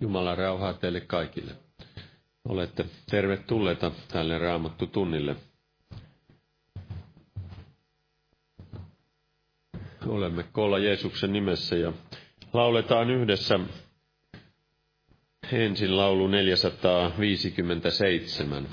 [0.00, 1.52] Jumalan rauhaa teille kaikille.
[2.48, 5.36] Olette tervetulleita tälle Raamattu tunnille.
[10.06, 11.92] Olemme koolla Jeesuksen nimessä ja
[12.52, 13.60] lauletaan yhdessä
[15.52, 18.68] ensin laulu 457.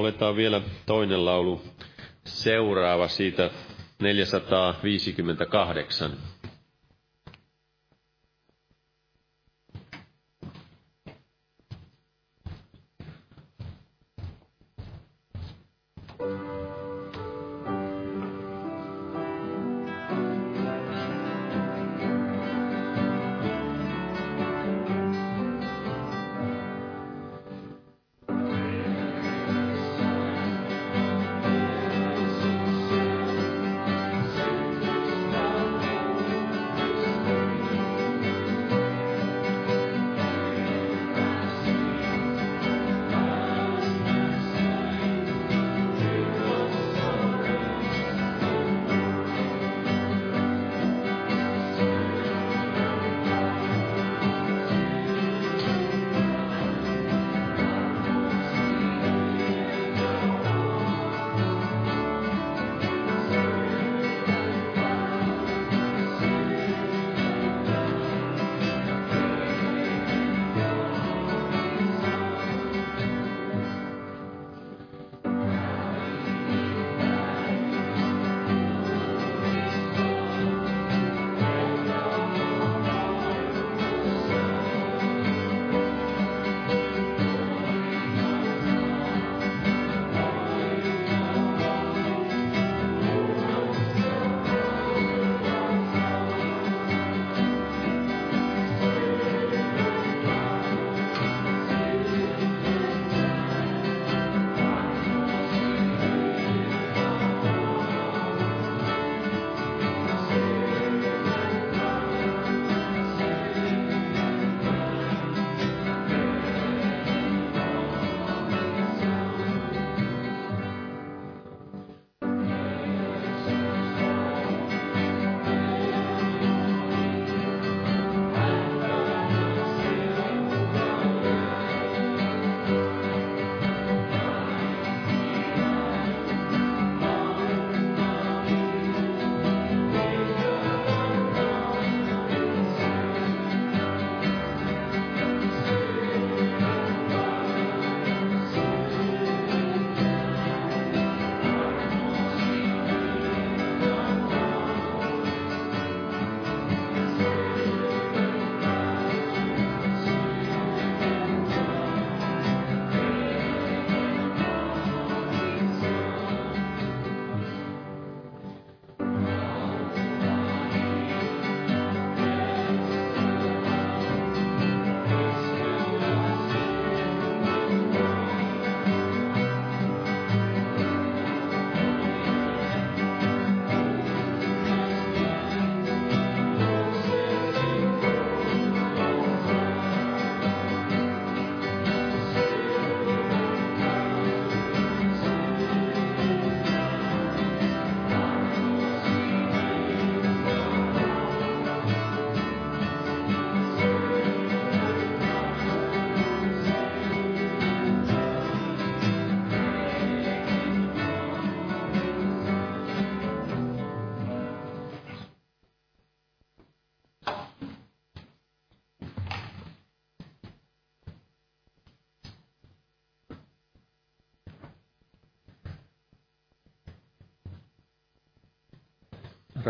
[0.00, 1.62] Lauletaan vielä toinen laulu
[2.24, 3.50] seuraava siitä
[4.02, 6.10] 458.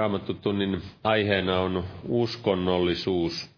[0.01, 3.51] Raamattutunnin aiheena on uskonnollisuus.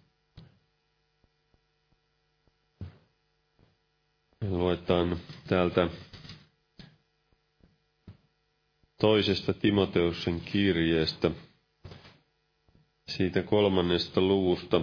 [4.48, 5.16] Luetaan
[5.48, 5.88] täältä
[9.00, 11.30] toisesta Timoteuksen kirjeestä,
[13.08, 14.80] siitä kolmannesta luvusta.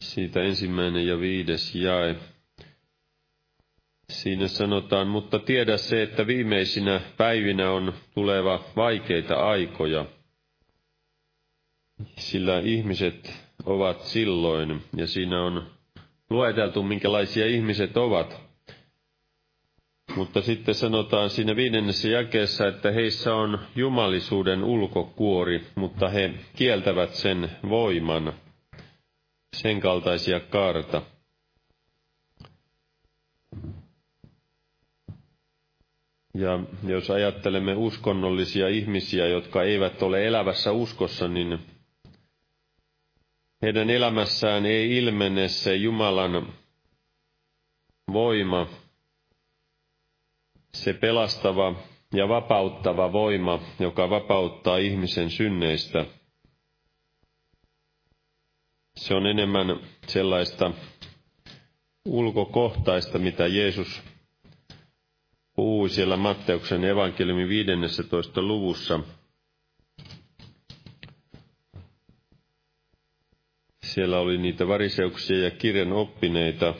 [0.00, 2.31] Siitä ensimmäinen ja viides jae.
[4.22, 10.04] Siinä sanotaan, mutta tiedä se, että viimeisinä päivinä on tuleva vaikeita aikoja,
[12.18, 13.32] sillä ihmiset
[13.66, 15.66] ovat silloin, ja siinä on
[16.30, 18.40] lueteltu, minkälaisia ihmiset ovat.
[20.16, 27.50] Mutta sitten sanotaan siinä viidennessä jakeessa, että heissä on jumalisuuden ulkokuori, mutta he kieltävät sen
[27.68, 28.32] voiman,
[29.56, 31.02] sen kaltaisia kaarta.
[36.34, 41.58] Ja jos ajattelemme uskonnollisia ihmisiä, jotka eivät ole elävässä uskossa, niin
[43.62, 46.52] heidän elämässään ei ilmene se Jumalan
[48.12, 48.66] voima,
[50.74, 51.74] se pelastava
[52.14, 56.06] ja vapauttava voima, joka vapauttaa ihmisen synneistä.
[58.96, 60.70] Se on enemmän sellaista
[62.04, 64.02] ulkokohtaista, mitä Jeesus
[65.54, 68.42] puhui siellä Matteuksen evankeliumin 15.
[68.42, 69.00] luvussa.
[73.84, 76.74] Siellä oli niitä variseuksia ja kirjan oppineita,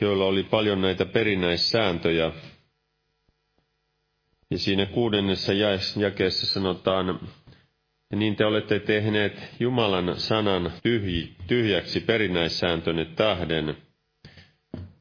[0.00, 2.32] joilla oli paljon näitä perinäissääntöjä.
[4.50, 5.52] Ja siinä kuudennessa
[5.96, 7.20] jakeessa sanotaan,
[8.16, 10.72] niin te olette tehneet Jumalan sanan
[11.46, 13.76] tyhjäksi perinäissääntönne tähden,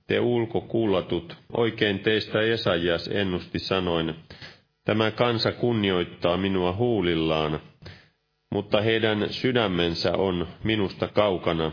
[0.07, 4.15] te ulkokullatut, oikein teistä Esajas ennusti sanoin,
[4.85, 7.59] tämä kansa kunnioittaa minua huulillaan,
[8.51, 11.71] mutta heidän sydämensä on minusta kaukana.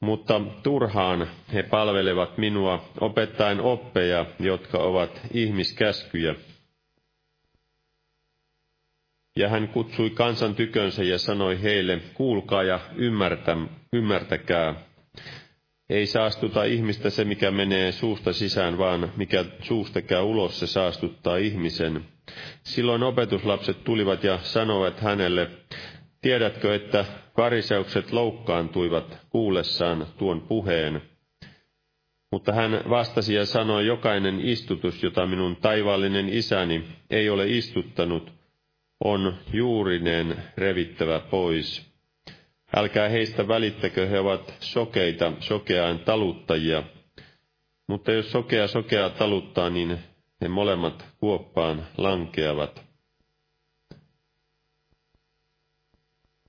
[0.00, 6.34] Mutta turhaan he palvelevat minua opettaen oppeja, jotka ovat ihmiskäskyjä.
[9.36, 13.56] Ja hän kutsui kansan tykönsä ja sanoi heille, kuulkaa ja ymmärtä,
[13.92, 14.74] ymmärtäkää,
[15.90, 21.36] ei saastuta ihmistä se, mikä menee suusta sisään, vaan mikä suusta käy ulos, se saastuttaa
[21.36, 22.04] ihmisen.
[22.62, 25.50] Silloin opetuslapset tulivat ja sanoivat hänelle,
[26.22, 27.04] tiedätkö, että
[27.36, 31.02] fariseukset loukkaantuivat kuullessaan tuon puheen?
[32.32, 38.32] Mutta hän vastasi ja sanoi, jokainen istutus, jota minun taivaallinen isäni ei ole istuttanut,
[39.04, 41.89] on juurineen revittävä pois.
[42.76, 46.82] Älkää heistä välittäkö, he ovat sokeita, sokeaan taluttajia.
[47.86, 49.98] Mutta jos sokea sokea taluttaa, niin
[50.40, 52.82] he molemmat kuoppaan lankeavat.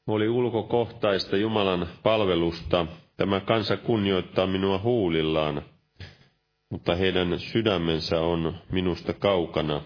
[0.08, 2.88] Oli ulkokohtaista Jumalan palvelusta.
[3.18, 5.62] Tämä kansa kunnioittaa minua huulillaan,
[6.70, 9.82] mutta heidän sydämensä on minusta kaukana.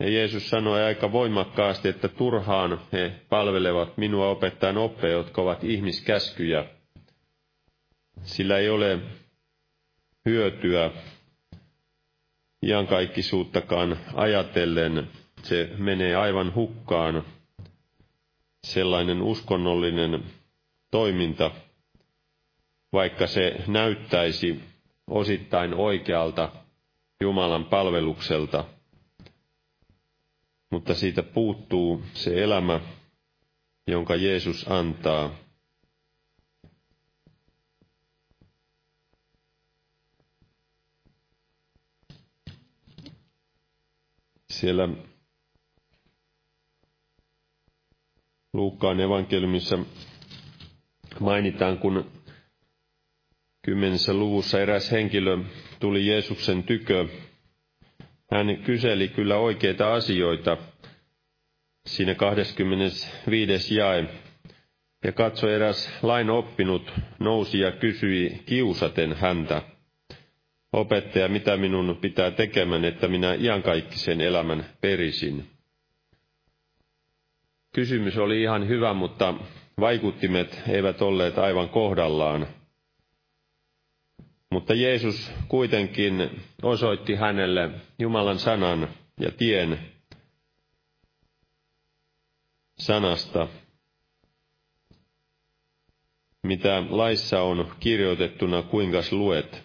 [0.00, 6.64] Ja Jeesus sanoi aika voimakkaasti, että turhaan he palvelevat minua opettajan oppeja, jotka ovat ihmiskäskyjä.
[8.22, 8.98] Sillä ei ole
[10.24, 10.90] hyötyä
[12.62, 15.08] iankaikkisuuttakaan ajatellen.
[15.42, 17.24] Se menee aivan hukkaan.
[18.64, 20.24] Sellainen uskonnollinen
[20.90, 21.50] toiminta,
[22.92, 24.60] vaikka se näyttäisi
[25.10, 26.52] osittain oikealta
[27.20, 28.64] Jumalan palvelukselta–
[30.70, 32.80] mutta siitä puuttuu se elämä,
[33.86, 35.34] jonka Jeesus antaa.
[44.50, 44.88] Siellä
[48.52, 49.78] Luukkaan evankeliumissa
[51.20, 52.10] mainitaan, kun
[53.62, 55.38] kymmenessä luvussa eräs henkilö
[55.80, 57.08] tuli Jeesuksen tykö
[58.30, 60.56] hän kyseli kyllä oikeita asioita
[61.86, 63.76] siinä 25.
[63.76, 64.04] jae.
[65.04, 69.62] Ja katsoi eräs lain oppinut, nousi ja kysyi kiusaten häntä.
[70.72, 75.46] Opettaja, mitä minun pitää tekemään, että minä iankaikkisen elämän perisin?
[77.74, 79.34] Kysymys oli ihan hyvä, mutta
[79.80, 82.46] vaikuttimet eivät olleet aivan kohdallaan.
[84.50, 88.88] Mutta Jeesus kuitenkin osoitti hänelle Jumalan sanan
[89.20, 89.92] ja tien
[92.78, 93.48] sanasta,
[96.42, 99.62] mitä laissa on kirjoitettuna, kuinka luet.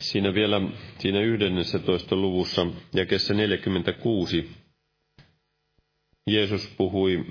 [0.00, 0.60] Siinä vielä
[0.98, 2.16] siinä 11.
[2.16, 4.50] luvussa jakessa 46
[6.26, 7.26] Jeesus puhui,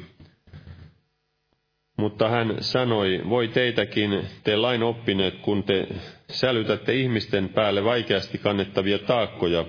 [1.98, 5.88] mutta hän sanoi, voi teitäkin, te lain oppineet, kun te
[6.30, 9.66] sälytätte ihmisten päälle vaikeasti kannettavia taakkoja,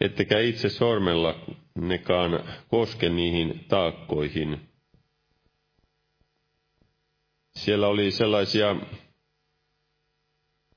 [0.00, 1.34] ettekä itse sormella
[1.78, 4.60] nekaan koske niihin taakkoihin.
[7.54, 8.76] Siellä oli sellaisia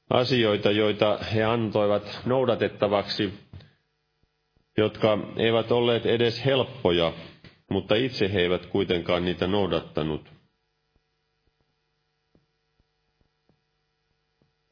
[0.10, 3.34] asioita, joita he antoivat noudatettavaksi,
[4.78, 7.14] jotka eivät olleet edes helppoja,
[7.70, 10.33] mutta itse he eivät kuitenkaan niitä noudattanut.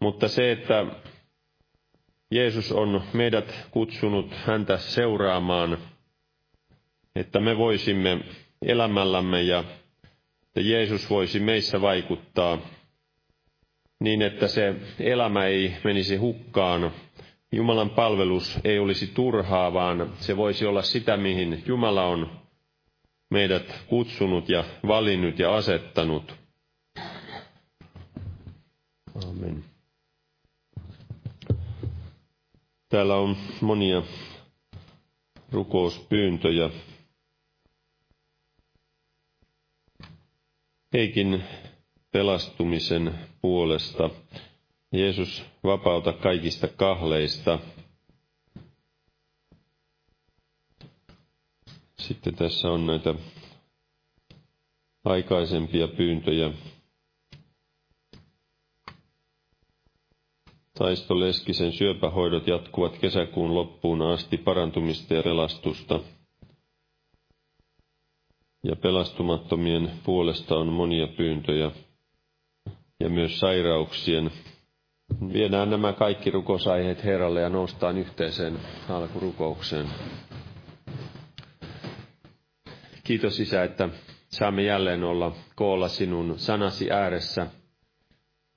[0.01, 0.85] Mutta se, että
[2.31, 5.77] Jeesus on meidät kutsunut häntä seuraamaan,
[7.15, 8.19] että me voisimme
[8.61, 9.63] elämällämme ja
[10.47, 12.57] että Jeesus voisi meissä vaikuttaa
[13.99, 16.91] niin, että se elämä ei menisi hukkaan.
[17.51, 22.31] Jumalan palvelus ei olisi turhaa, vaan se voisi olla sitä, mihin Jumala on
[23.29, 26.35] meidät kutsunut ja valinnut ja asettanut.
[29.29, 29.70] Amen.
[32.91, 34.01] Täällä on monia
[35.51, 36.69] rukouspyyntöjä.
[40.93, 41.43] Heikin
[42.11, 44.09] pelastumisen puolesta.
[44.91, 47.59] Jeesus vapauta kaikista kahleista.
[51.99, 53.15] Sitten tässä on näitä
[55.05, 56.51] aikaisempia pyyntöjä.
[60.81, 65.99] Taisto Leskisen syöpähoidot jatkuvat kesäkuun loppuun asti parantumista ja pelastusta.
[68.63, 71.71] Ja pelastumattomien puolesta on monia pyyntöjä
[72.99, 74.31] ja myös sairauksien.
[75.33, 78.59] Viedään nämä kaikki rukosaiheet Herralle ja noustaan yhteiseen
[78.89, 79.85] alkurukoukseen.
[83.03, 83.89] Kiitos Isä, että
[84.29, 87.47] saamme jälleen olla koolla sinun sanasi ääressä.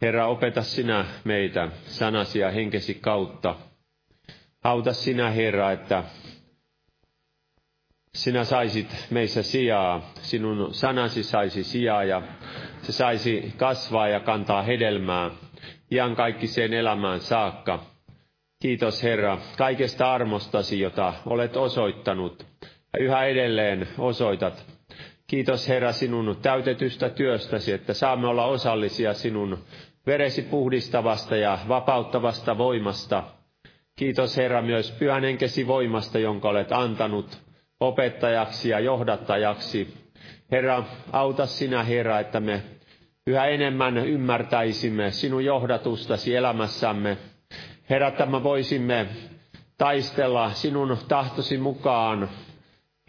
[0.02, 3.56] Herra, opeta sinä meitä sanasi ja henkesi kautta.
[4.64, 6.04] Auta sinä, Herra, että
[8.14, 12.22] sinä saisit meissä sijaa, sinun sanasi saisi sijaa ja
[12.82, 15.30] se saisi kasvaa ja kantaa hedelmää
[15.90, 17.84] iän kaikkiseen elämään saakka.
[18.62, 22.46] Kiitos Herra kaikesta armostasi, jota olet osoittanut
[22.92, 24.73] ja yhä edelleen osoitat.
[25.34, 29.58] Kiitos Herra sinun täytetystä työstäsi, että saamme olla osallisia sinun
[30.06, 33.22] veresi puhdistavasta ja vapauttavasta voimasta.
[33.96, 37.38] Kiitos Herra myös pyhän enkesi voimasta, jonka olet antanut
[37.80, 39.94] opettajaksi ja johdattajaksi.
[40.50, 42.62] Herra, auta sinä Herra, että me
[43.26, 47.16] yhä enemmän ymmärtäisimme sinun johdatustasi elämässämme.
[47.90, 49.06] Herra, että me voisimme
[49.78, 52.28] taistella sinun tahtosi mukaan.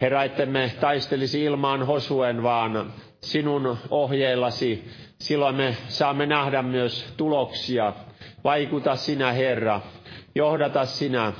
[0.00, 4.84] Herra, että me taistelisi ilmaan hosuen, vaan sinun ohjeillasi.
[5.18, 7.92] Silloin me saamme nähdä myös tuloksia.
[8.44, 9.80] Vaikuta sinä, Herra.
[10.34, 11.32] Johdata sinä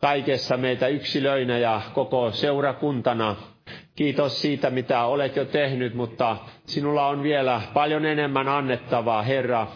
[0.00, 3.36] kaikessa meitä yksilöinä ja koko seurakuntana.
[3.96, 6.36] Kiitos siitä, mitä olet jo tehnyt, mutta
[6.66, 9.66] sinulla on vielä paljon enemmän annettavaa, Herra.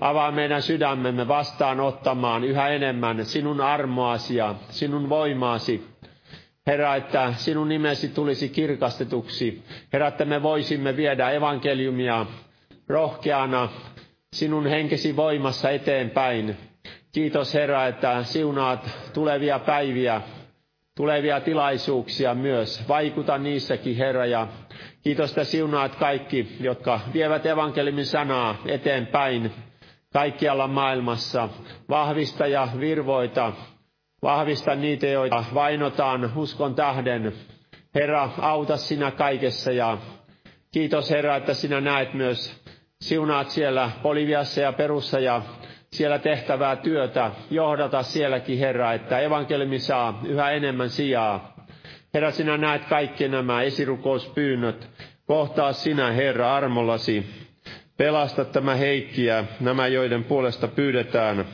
[0.00, 5.97] Avaa meidän sydämemme vastaanottamaan yhä enemmän sinun armoasi ja sinun voimaasi.
[6.68, 9.62] Herra, että sinun nimesi tulisi kirkastetuksi.
[9.92, 12.26] Herra, että me voisimme viedä evankeliumia
[12.88, 13.68] rohkeana
[14.32, 16.56] sinun henkesi voimassa eteenpäin.
[17.12, 20.20] Kiitos Herra, että siunaat tulevia päiviä,
[20.96, 22.88] tulevia tilaisuuksia myös.
[22.88, 24.48] Vaikuta niissäkin Herra ja
[25.02, 29.50] kiitos, että siunaat kaikki, jotka vievät evankeliumin sanaa eteenpäin
[30.12, 31.48] kaikkialla maailmassa.
[31.88, 33.52] Vahvista ja virvoita,
[34.22, 37.32] vahvista niitä, joita vainotaan uskon tähden.
[37.94, 39.98] Herra, auta sinä kaikessa ja
[40.72, 42.62] kiitos Herra, että sinä näet myös
[43.00, 45.42] siunaat siellä Boliviassa ja Perussa ja
[45.92, 51.54] siellä tehtävää työtä, johdata sielläkin, Herra, että evankeliumi saa yhä enemmän sijaa.
[52.14, 54.88] Herra, sinä näet kaikki nämä esirukouspyynnöt.
[55.26, 57.26] Kohtaa sinä, Herra, armollasi.
[57.96, 61.44] Pelasta tämä heikkiä, nämä joiden puolesta pyydetään,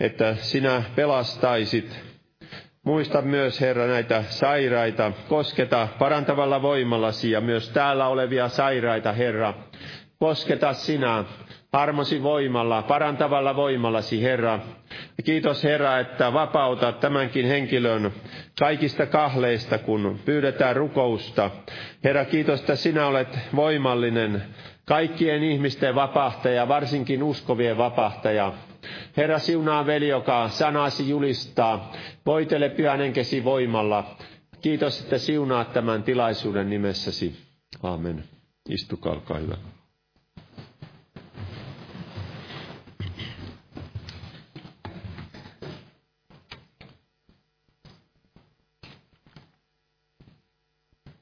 [0.00, 2.00] että sinä pelastaisit.
[2.84, 5.12] Muista myös, Herra, näitä sairaita.
[5.28, 9.54] Kosketa parantavalla voimallasi ja myös täällä olevia sairaita, Herra.
[10.18, 11.24] Kosketa sinä
[11.72, 14.58] armosi voimalla, parantavalla voimallasi, Herra.
[15.18, 18.12] Ja kiitos, Herra, että vapautat tämänkin henkilön
[18.58, 21.50] kaikista kahleista, kun pyydetään rukousta.
[22.04, 24.42] Herra, kiitos, että sinä olet voimallinen
[24.84, 28.52] kaikkien ihmisten vapahtaja, varsinkin uskovien vapahtaja.
[29.16, 31.92] Herra siunaa veli, joka sanasi julistaa,
[32.26, 34.16] voitele pyhän enkesi voimalla.
[34.62, 37.36] Kiitos, että siunaat tämän tilaisuuden nimessäsi.
[37.82, 38.24] Amen.
[38.68, 39.56] Istukaa, olkaa hyvä.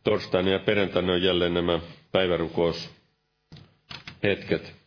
[0.05, 1.81] Torstaina ja perjantaina on jälleen nämä
[2.13, 2.91] päivärukous
[4.23, 4.78] hetket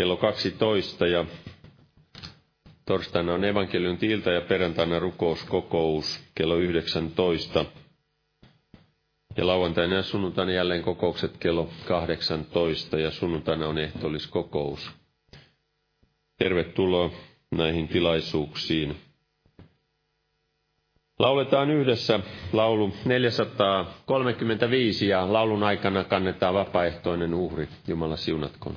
[0.00, 1.24] kello 12 ja
[2.86, 7.64] torstaina on evankelion ilta ja perjantaina rukouskokous kello 19.
[9.36, 14.90] Ja lauantaina ja sunnuntaina jälleen kokoukset kello 18 ja sunnuntaina on ehtoolliskokous.
[16.38, 17.10] Tervetuloa
[17.50, 18.96] näihin tilaisuuksiin.
[21.18, 22.20] Lauletaan yhdessä
[22.52, 27.68] laulu 435 ja laulun aikana kannetaan vapaaehtoinen uhri.
[27.88, 28.76] Jumala siunatkoon.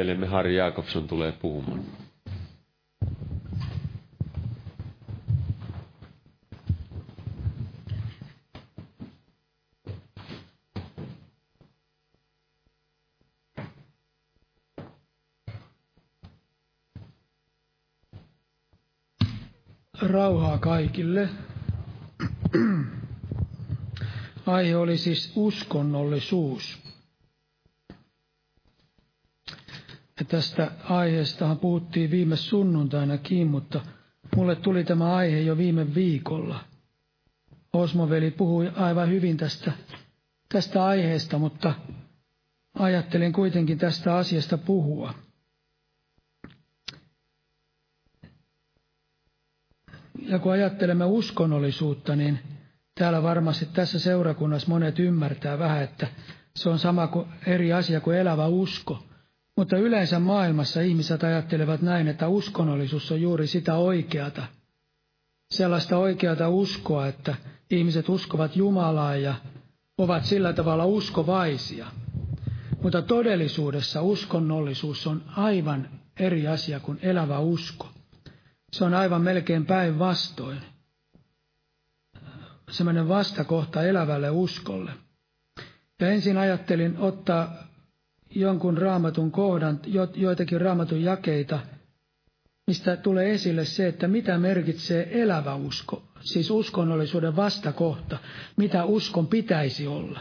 [0.00, 1.84] Velemme Harri Jakobson tulee puhumaan.
[20.02, 21.28] Rauhaa kaikille.
[24.46, 26.90] Aihe oli siis uskonnollisuus.
[30.19, 33.80] Ja tästä aiheestahan puhuttiin viime sunnuntainakin, mutta
[34.36, 36.60] mulle tuli tämä aihe jo viime viikolla.
[37.72, 39.72] Osmoveli puhui aivan hyvin tästä,
[40.52, 41.74] tästä aiheesta, mutta
[42.74, 45.14] ajattelin kuitenkin tästä asiasta puhua.
[50.18, 52.38] Ja kun ajattelemme uskonnollisuutta, niin
[52.94, 56.06] täällä varmasti tässä seurakunnassa monet ymmärtää vähän, että
[56.56, 59.09] se on sama kuin eri asia kuin elävä usko.
[59.60, 64.42] Mutta yleensä maailmassa ihmiset ajattelevat näin, että uskonnollisuus on juuri sitä oikeata.
[65.50, 67.34] Sellaista oikeata uskoa, että
[67.70, 69.34] ihmiset uskovat Jumalaa ja
[69.98, 71.86] ovat sillä tavalla uskovaisia.
[72.82, 77.88] Mutta todellisuudessa uskonnollisuus on aivan eri asia kuin elävä usko.
[78.72, 80.58] Se on aivan melkein päinvastoin.
[82.70, 84.90] Sellainen vastakohta elävälle uskolle.
[86.00, 87.69] Ja ensin ajattelin ottaa
[88.30, 89.80] jonkun raamatun kohdan,
[90.14, 91.58] joitakin raamatun jakeita,
[92.66, 98.18] mistä tulee esille se, että mitä merkitsee elävä usko, siis uskonnollisuuden vastakohta,
[98.56, 100.20] mitä uskon pitäisi olla.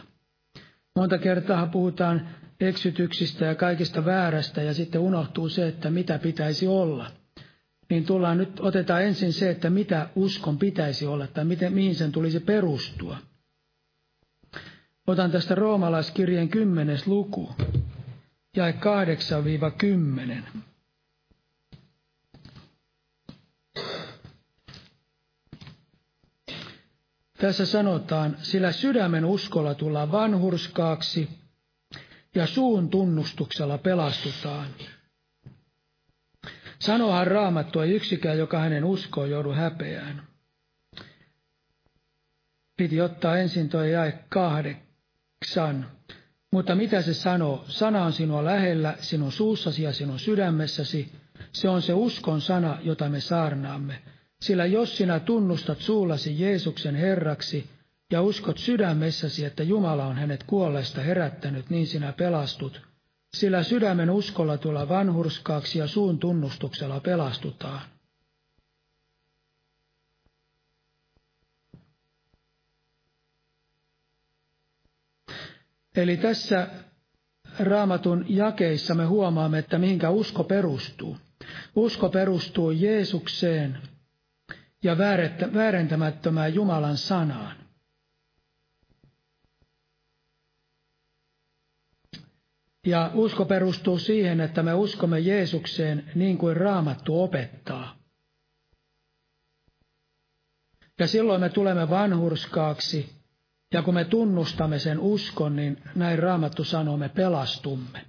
[0.96, 2.28] Monta kertaa puhutaan
[2.60, 7.12] eksytyksistä ja kaikista väärästä ja sitten unohtuu se, että mitä pitäisi olla
[7.90, 12.12] niin tullaan nyt, otetaan ensin se, että mitä uskon pitäisi olla tai miten, mihin sen
[12.12, 13.18] tulisi perustua.
[15.08, 17.50] Otan tästä roomalaiskirjeen kymmenes luku,
[18.60, 18.74] jae
[20.56, 20.60] 8-10.
[27.38, 31.30] Tässä sanotaan, sillä sydämen uskolla tullaan vanhurskaaksi
[32.36, 34.68] ja suun tunnustuksella pelastutaan.
[36.80, 40.28] Sanohan raamattu, ei yksikään, joka hänen uskoo joudu häpeään.
[42.78, 45.99] Piti ottaa ensin tuo jae kahdeksan.
[46.52, 47.66] Mutta mitä se sanoo?
[47.68, 51.12] Sana on sinua lähellä, sinun suussasi ja sinun sydämessäsi.
[51.52, 54.02] Se on se uskon sana, jota me saarnaamme.
[54.42, 57.70] Sillä jos sinä tunnustat suullasi Jeesuksen Herraksi
[58.12, 62.82] ja uskot sydämessäsi, että Jumala on hänet kuolleesta herättänyt, niin sinä pelastut.
[63.34, 67.82] Sillä sydämen uskolla tulla vanhurskaaksi ja suun tunnustuksella pelastutaan.
[76.02, 76.68] Eli tässä
[77.60, 81.18] raamatun jakeissa me huomaamme, että mihinkä usko perustuu.
[81.76, 83.78] Usko perustuu Jeesukseen
[84.84, 84.98] ja
[85.54, 87.56] väärentämättömään Jumalan sanaan.
[92.86, 98.00] Ja usko perustuu siihen, että me uskomme Jeesukseen niin kuin raamattu opettaa.
[101.00, 103.19] Ja silloin me tulemme vanhurskaaksi,
[103.74, 108.06] ja kun me tunnustamme sen uskon, niin näin raamattu sanoo, me pelastumme.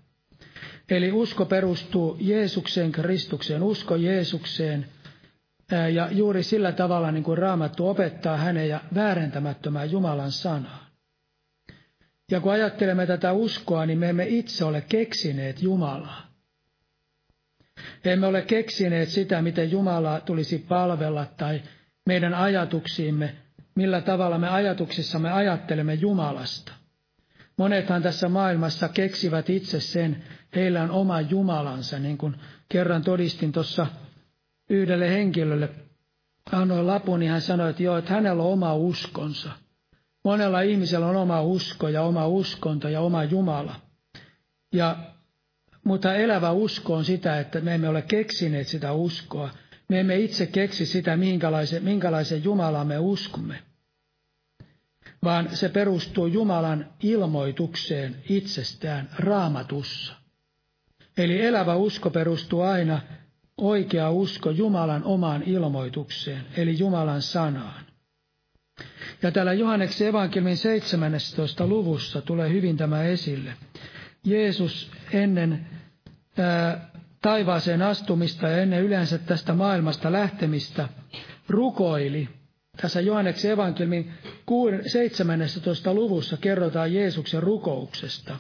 [0.90, 4.87] Eli usko perustuu Jeesukseen, Kristukseen, usko Jeesukseen,
[5.92, 10.87] ja juuri sillä tavalla, niin kuin raamattu opettaa hänen ja väärentämättömään Jumalan sanaa.
[12.31, 16.31] Ja kun ajattelemme tätä uskoa, niin me emme itse ole keksineet Jumalaa.
[18.05, 21.62] Emme ole keksineet sitä, miten Jumalaa tulisi palvella tai
[22.07, 23.37] meidän ajatuksiimme,
[23.74, 26.72] millä tavalla me ajatuksissamme ajattelemme Jumalasta.
[27.56, 32.37] Monethan tässä maailmassa keksivät itse sen, heillä on oma Jumalansa, niin kuin
[32.68, 33.87] kerran todistin tuossa
[34.70, 35.68] yhdelle henkilölle.
[36.52, 39.50] Annoin lapun, niin hän sanoi, että joo, että hänellä on oma uskonsa.
[40.24, 43.74] Monella ihmisellä on oma usko ja oma uskonto ja oma Jumala.
[44.74, 44.96] Ja,
[45.85, 49.50] mutta elävä usko on sitä, että me emme ole keksineet sitä uskoa.
[49.90, 53.62] Me emme itse keksi sitä, minkälaisen, minkälaisen Jumalan me uskomme.
[55.24, 60.12] Vaan se perustuu Jumalan ilmoitukseen itsestään raamatussa.
[61.16, 63.00] Eli elävä usko perustuu aina
[63.59, 67.85] oikea usko Jumalan omaan ilmoitukseen, eli Jumalan sanaan.
[69.22, 71.66] Ja täällä Johanneksen evankelmin 17.
[71.66, 73.53] luvussa tulee hyvin tämä esille.
[74.24, 75.66] Jeesus ennen
[76.38, 76.89] ää,
[77.22, 80.88] taivaaseen astumista ja ennen yleensä tästä maailmasta lähtemistä
[81.48, 82.28] rukoili.
[82.76, 84.12] Tässä Johanneksen evankelmin
[84.87, 85.94] 17.
[85.94, 88.37] luvussa kerrotaan Jeesuksen rukouksesta.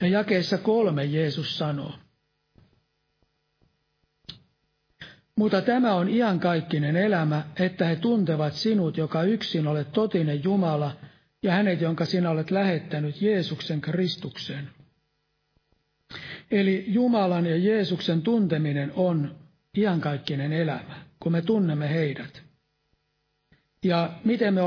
[0.00, 1.92] Ja jakeessa kolme Jeesus sanoo.
[5.36, 10.96] Mutta tämä on iankaikkinen elämä, että he tuntevat sinut, joka yksin olet totinen Jumala,
[11.42, 14.70] ja hänet, jonka sinä olet lähettänyt Jeesuksen Kristuksen.
[16.52, 19.34] Eli Jumalan ja Jeesuksen tunteminen on
[19.76, 22.42] iankaikkinen elämä, kun me tunnemme heidät.
[23.84, 24.62] Ja miten me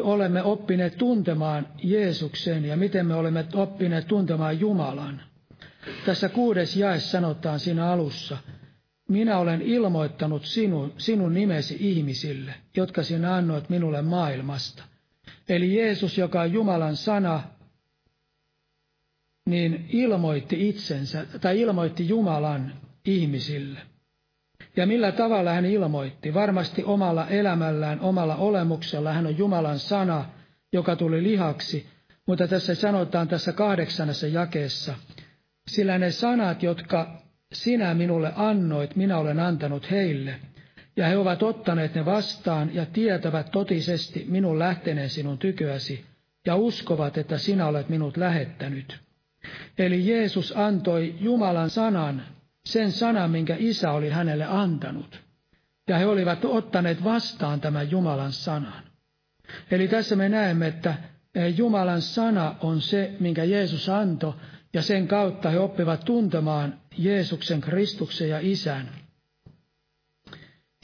[0.00, 5.22] olemme, oppineet tuntemaan Jeesuksen ja miten me olemme oppineet tuntemaan Jumalan.
[6.06, 8.38] Tässä kuudes jae sanotaan siinä alussa–
[9.10, 14.82] minä olen ilmoittanut sinun, sinun nimesi ihmisille, jotka sinä annoit minulle maailmasta.
[15.48, 17.42] Eli Jeesus, joka on Jumalan sana,
[19.50, 22.72] niin ilmoitti itsensä, tai ilmoitti Jumalan
[23.04, 23.80] ihmisille.
[24.76, 26.34] Ja millä tavalla hän ilmoitti?
[26.34, 29.12] Varmasti omalla elämällään, omalla olemuksella.
[29.12, 30.24] Hän on Jumalan sana,
[30.72, 31.86] joka tuli lihaksi.
[32.26, 34.94] Mutta tässä sanotaan tässä kahdeksannessa jakeessa,
[35.70, 40.34] sillä ne sanat, jotka sinä minulle annoit, minä olen antanut heille,
[40.96, 46.04] ja he ovat ottaneet ne vastaan ja tietävät totisesti minun lähteneen sinun tyköäsi,
[46.46, 49.00] ja uskovat, että sinä olet minut lähettänyt.
[49.78, 52.22] Eli Jeesus antoi Jumalan sanan,
[52.64, 55.20] sen sanan, minkä isä oli hänelle antanut.
[55.88, 58.82] Ja he olivat ottaneet vastaan tämän Jumalan sanan.
[59.70, 60.94] Eli tässä me näemme, että
[61.56, 64.34] Jumalan sana on se, minkä Jeesus antoi,
[64.72, 68.88] ja sen kautta he oppivat tuntemaan Jeesuksen Kristuksen ja Isän.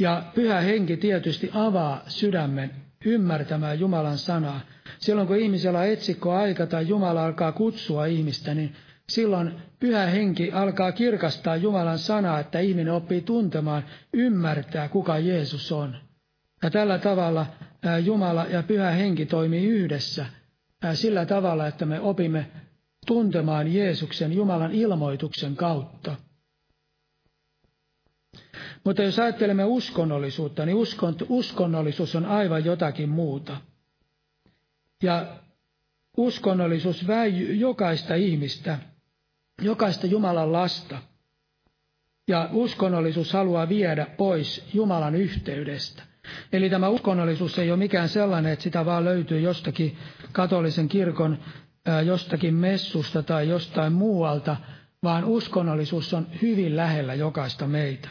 [0.00, 2.70] Ja pyhä henki tietysti avaa sydämen
[3.04, 4.60] ymmärtämään Jumalan sanaa.
[4.98, 8.74] Silloin kun ihmisellä on etsikkoaika tai Jumala alkaa kutsua ihmistä, niin
[9.08, 15.96] silloin pyhä henki alkaa kirkastaa Jumalan sanaa, että ihminen oppii tuntemaan, ymmärtää, kuka Jeesus on.
[16.62, 17.46] Ja tällä tavalla
[18.04, 20.26] Jumala ja pyhä henki toimii yhdessä
[20.94, 22.46] sillä tavalla, että me opimme
[23.06, 26.16] tuntemaan Jeesuksen Jumalan ilmoituksen kautta.
[28.84, 33.56] Mutta jos ajattelemme uskonnollisuutta, niin uskon, uskonnollisuus on aivan jotakin muuta.
[35.02, 35.26] Ja
[36.16, 38.78] uskonnollisuus väijy jokaista ihmistä,
[39.62, 40.98] jokaista Jumalan lasta.
[42.28, 46.02] Ja uskonnollisuus haluaa viedä pois Jumalan yhteydestä.
[46.52, 49.96] Eli tämä uskonnollisuus ei ole mikään sellainen, että sitä vaan löytyy jostakin
[50.32, 51.38] katolisen kirkon
[52.04, 54.56] jostakin messusta tai jostain muualta,
[55.02, 58.08] vaan uskonnollisuus on hyvin lähellä jokaista meitä.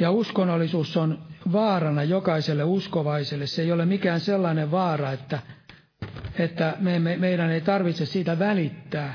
[0.00, 1.18] Ja uskonnollisuus on
[1.52, 3.46] vaarana jokaiselle uskovaiselle.
[3.46, 5.38] Se ei ole mikään sellainen vaara, että,
[6.38, 9.14] että me, me, meidän ei tarvitse siitä välittää.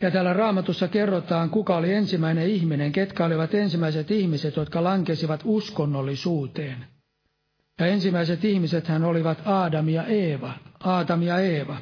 [0.00, 6.86] Ja täällä raamatussa kerrotaan, kuka oli ensimmäinen ihminen, ketkä olivat ensimmäiset ihmiset, jotka lankesivat uskonnollisuuteen.
[7.80, 11.76] Ja ensimmäiset ihmiset hän olivat Aadam ja Eeva, Aadam ja Eeva.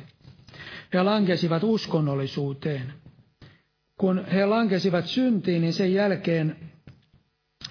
[0.94, 2.92] He lankesivat uskonnollisuuteen.
[3.98, 6.56] Kun he lankesivat syntiin, niin sen jälkeen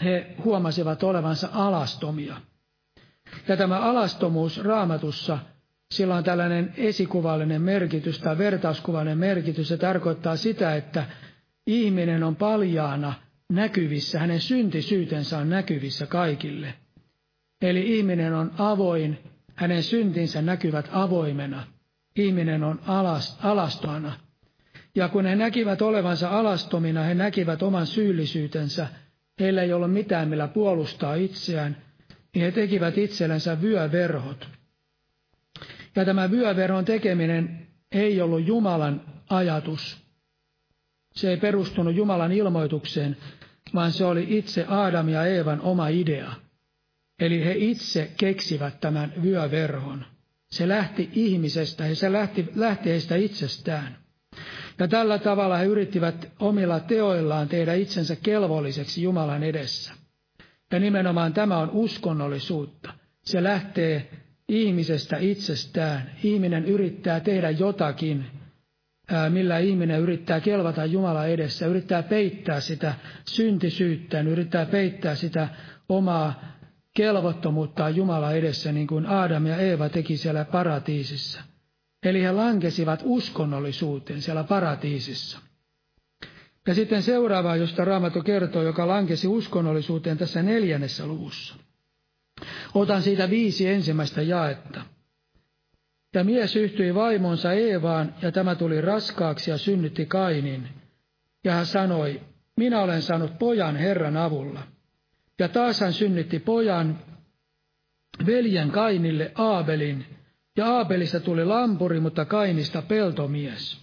[0.04, 2.42] he huomasivat olevansa alastomia.
[3.48, 5.40] Ja tämä alastomuus raamatussa,
[5.94, 9.68] sillä on tällainen esikuvallinen merkitys tai vertauskuvallinen merkitys.
[9.68, 11.06] Se tarkoittaa sitä, että
[11.68, 13.14] ihminen on paljaana
[13.54, 16.74] näkyvissä, hänen syntisyytensä on näkyvissä kaikille–
[17.62, 19.18] Eli ihminen on avoin,
[19.56, 21.64] hänen syntinsä näkyvät avoimena.
[22.16, 24.14] Ihminen on alast, alastona.
[24.98, 28.88] Ja kun he näkivät olevansa alastomina, he näkivät oman syyllisyytensä.
[29.40, 31.78] Heillä ei ollut mitään, millä puolustaa itseään,
[32.34, 34.50] niin he tekivät itsellensä vyöverhot.
[35.96, 39.98] Ja tämä vyöverhon tekeminen ei ollut Jumalan ajatus.
[41.16, 43.18] Se ei perustunut Jumalan ilmoitukseen,
[43.74, 46.32] vaan se oli itse Aadam ja Eevan oma idea.
[47.20, 50.06] Eli he itse keksivät tämän vyöverhon.
[50.52, 54.07] Se lähti ihmisestä ja se lähti, lähti heistä itsestään.
[54.80, 59.94] Ja tällä tavalla he yrittivät omilla teoillaan tehdä itsensä kelvolliseksi Jumalan edessä.
[60.72, 62.94] Ja nimenomaan tämä on uskonnollisuutta.
[63.26, 64.10] Se lähtee
[64.50, 66.12] ihmisestä itsestään.
[66.24, 68.26] Ihminen yrittää tehdä jotakin,
[69.30, 72.94] millä ihminen yrittää kelvata Jumala edessä, yrittää peittää sitä
[73.28, 75.48] syntisyyttään, yrittää peittää sitä
[75.90, 76.58] omaa
[76.94, 81.42] kelvottomuutta Jumala edessä, niin kuin Aadam ja Eeva teki siellä paratiisissa.
[82.04, 85.40] Eli he lankesivat uskonnollisuuteen siellä paratiisissa.
[86.68, 91.56] Ja sitten seuraava, josta Raamattu kertoo, joka lankesi uskonnollisuuteen tässä neljännessä luvussa.
[92.74, 94.82] Otan siitä viisi ensimmäistä jaetta.
[96.14, 100.68] Ja mies yhtyi vaimonsa Eevaan, ja tämä tuli raskaaksi ja synnytti Kainin.
[101.44, 102.22] Ja hän sanoi,
[102.58, 104.64] minä olen saanut pojan Herran avulla–
[105.40, 107.00] ja taas hän synnytti pojan
[108.26, 110.06] veljen Kainille Aabelin,
[110.58, 113.78] Ja Aabelista tuli lampuri, mutta Kainista peltomies.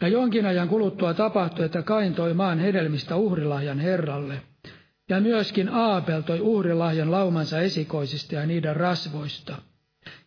[0.00, 4.42] Ja jonkin ajan kuluttua tapahtui, että Kain toi maan hedelmistä uhrilahjan Herralle.
[5.08, 9.56] Ja myöskin Aapel toi uhrilahjan laumansa esikoisista ja niiden rasvoista.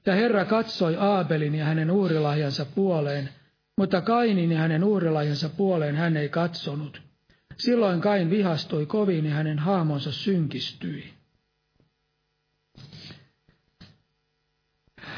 [0.05, 3.29] Ja Herra katsoi Aabelin ja hänen uhrilahjansa puoleen,
[3.77, 7.01] mutta Kainin ja hänen uhrilahjansa puoleen hän ei katsonut.
[7.57, 11.20] Silloin Kain vihastui kovin ja hänen haamonsa synkistyi.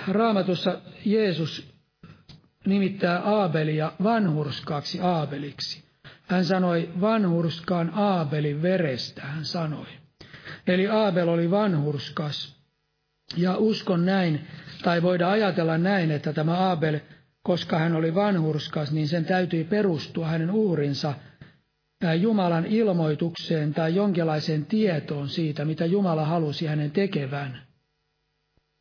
[0.08, 1.74] Raamatussa Jeesus
[2.66, 5.84] nimittää Aabelia vanhurskaaksi Aabeliksi.
[6.28, 9.86] Hän sanoi vanhurskaan Aabelin verestä, hän sanoi.
[10.68, 12.64] Eli Aabel oli vanhurskas.
[13.38, 14.48] Ja uskon näin,
[14.84, 17.00] tai voida ajatella näin, että tämä Aabel,
[17.44, 21.14] koska hän oli vanhurskas, niin sen täytyi perustua hänen uhrinsa
[22.22, 27.62] Jumalan ilmoitukseen tai jonkinlaiseen tietoon siitä, mitä Jumala halusi hänen tekevän.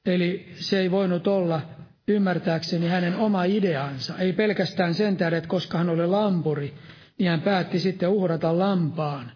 [0.07, 1.61] Eli se ei voinut olla
[2.09, 4.19] ymmärtääkseni hänen oma ideansa.
[4.19, 6.75] Ei pelkästään sen tähden, että koska hän oli lampuri,
[7.19, 9.33] niin hän päätti sitten uhrata lampaan.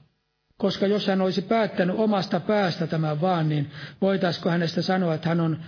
[0.58, 5.40] Koska jos hän olisi päättänyt omasta päästä tämän vaan, niin voitaisiko hänestä sanoa, että hän
[5.40, 5.58] on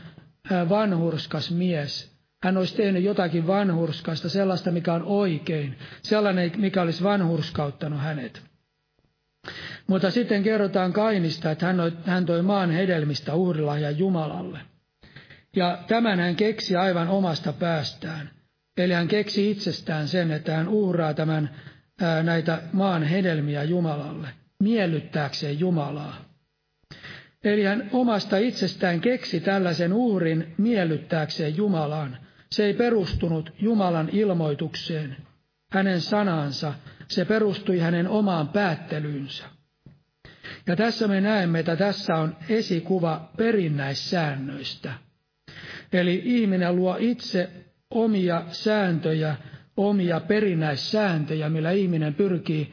[0.69, 2.19] vanhurskas mies.
[2.43, 8.43] Hän olisi tehnyt jotakin vanhurskasta, sellaista mikä on oikein, sellainen mikä olisi vanhurskauttanut hänet.
[9.87, 11.75] Mutta sitten kerrotaan Kainista, että
[12.05, 14.59] hän toi maan hedelmistä uhrilahjan Jumalalle.
[15.57, 18.31] Ja tämän hän keksi aivan omasta päästään.
[18.77, 21.51] Eli hän keksi itsestään sen, että hän uhraa tämän
[22.01, 24.29] ää, näitä maan hedelmiä Jumalalle,
[24.63, 26.17] miellyttääkseen Jumalaa.
[27.45, 32.19] Eli hän omasta itsestään keksi tällaisen uhrin miellyttääkseen Jumalaan.
[32.53, 35.17] Se ei perustunut Jumalan ilmoitukseen,
[35.73, 36.75] hänen sanansa,
[37.09, 39.45] se perustui hänen omaan päättelyynsä.
[40.67, 44.93] Ja tässä me näemme, että tässä on esikuva perinnäissäännöistä–
[45.93, 47.51] Eli ihminen luo itse
[47.91, 49.37] omia sääntöjä,
[49.77, 52.73] omia perinnäissääntöjä, millä ihminen pyrkii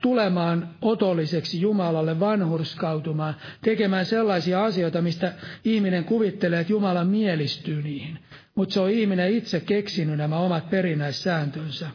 [0.00, 5.32] tulemaan otolliseksi Jumalalle, vanhurskautumaan, tekemään sellaisia asioita, mistä
[5.64, 8.18] ihminen kuvittelee, että Jumala mielistyy niihin.
[8.54, 11.90] Mutta se on ihminen itse keksinyt nämä omat perinnäissääntönsä.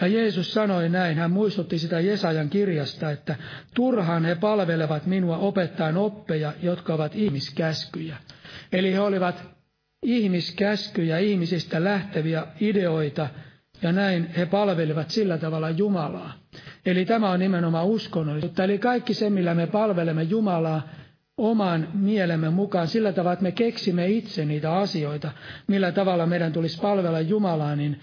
[0.00, 3.36] Ja Jeesus sanoi näin, hän muistutti sitä Jesajan kirjasta, että
[3.74, 8.16] turhaan he palvelevat minua opettaen oppeja, jotka ovat ihmiskäskyjä.
[8.72, 9.42] Eli he olivat
[10.02, 13.28] ihmiskäskyjä, ihmisistä lähteviä ideoita,
[13.82, 16.32] ja näin he palvelivat sillä tavalla Jumalaa.
[16.86, 18.64] Eli tämä on nimenomaan uskonnollisuutta.
[18.64, 20.88] Eli kaikki se, millä me palvelemme Jumalaa
[21.36, 25.30] oman mielemme mukaan, sillä tavalla, että me keksimme itse niitä asioita,
[25.66, 28.00] millä tavalla meidän tulisi palvella Jumalaa, niin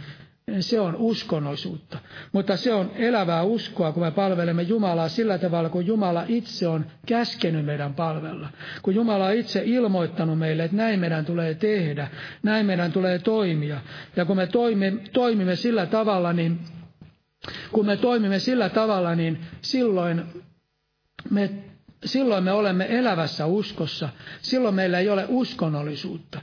[0.59, 1.97] se on uskonnollisuutta.
[2.31, 6.85] Mutta se on elävää uskoa, kun me palvelemme Jumalaa sillä tavalla, kun Jumala itse on
[7.05, 8.49] käskenyt meidän palvella.
[8.81, 12.07] Kun Jumala on itse ilmoittanut meille, että näin meidän tulee tehdä,
[12.43, 13.81] näin meidän tulee toimia.
[14.15, 16.59] Ja kun me toimimme, toimimme sillä tavalla, niin
[17.71, 20.23] kun me toimimme sillä tavalla, niin silloin
[21.29, 21.49] me,
[22.05, 24.09] silloin me olemme elävässä uskossa.
[24.41, 26.41] Silloin meillä ei ole uskonnollisuutta.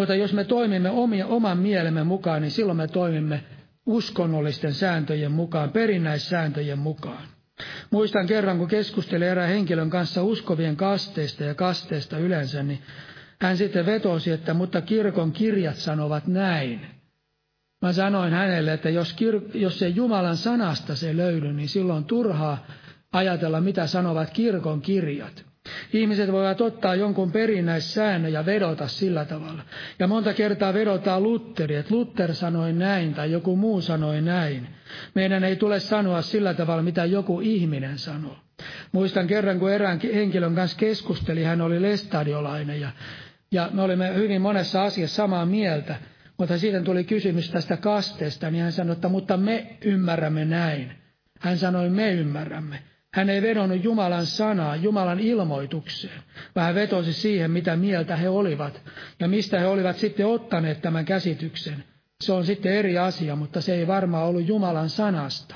[0.00, 3.44] Mutta jos me toimimme omia, oman mielemme mukaan, niin silloin me toimimme
[3.86, 7.28] uskonnollisten sääntöjen mukaan, perinnäissääntöjen mukaan.
[7.90, 12.82] Muistan kerran, kun keskustelin erään henkilön kanssa uskovien kasteista ja kasteista yleensä, niin
[13.40, 16.86] hän sitten vetosi, että mutta kirkon kirjat sanovat näin.
[17.82, 22.66] Mä sanoin hänelle, että jos, kir- jos ei Jumalan sanasta se löydy, niin silloin turhaa
[23.12, 25.49] ajatella, mitä sanovat kirkon kirjat.
[25.92, 29.62] Ihmiset voivat ottaa jonkun perinnäissäännön ja vedota sillä tavalla.
[29.98, 34.68] Ja monta kertaa vedotaan Lutteri, että Luther sanoi näin tai joku muu sanoi näin.
[35.14, 38.36] Meidän ei tule sanoa sillä tavalla, mitä joku ihminen sanoo.
[38.92, 42.90] Muistan kerran, kun erään henkilön kanssa keskusteli, hän oli lestadiolainen ja,
[43.52, 45.96] ja me olimme hyvin monessa asiassa samaa mieltä.
[46.38, 50.92] Mutta sitten tuli kysymys tästä kasteesta, niin hän sanoi, että mutta me ymmärrämme näin.
[51.40, 52.89] Hän sanoi, me ymmärrämme.
[53.14, 56.22] Hän ei vedonnut Jumalan sanaa, Jumalan ilmoitukseen,
[56.54, 58.82] vaan hän vetosi siihen, mitä mieltä he olivat
[59.20, 61.84] ja mistä he olivat sitten ottaneet tämän käsityksen.
[62.20, 65.54] Se on sitten eri asia, mutta se ei varmaan ollut Jumalan sanasta.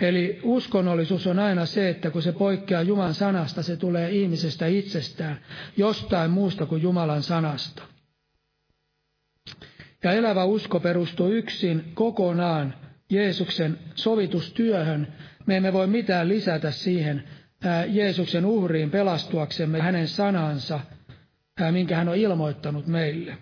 [0.00, 5.40] Eli uskonnollisuus on aina se, että kun se poikkeaa Jumalan sanasta, se tulee ihmisestä itsestään,
[5.76, 7.82] jostain muusta kuin Jumalan sanasta.
[10.04, 12.74] Ja elävä usko perustuu yksin kokonaan
[13.10, 15.12] Jeesuksen sovitustyöhön
[15.46, 17.24] me emme voi mitään lisätä siihen
[17.88, 20.80] Jeesuksen uhriin pelastuaksemme hänen sanansa,
[21.70, 23.38] minkä hän on ilmoittanut meille.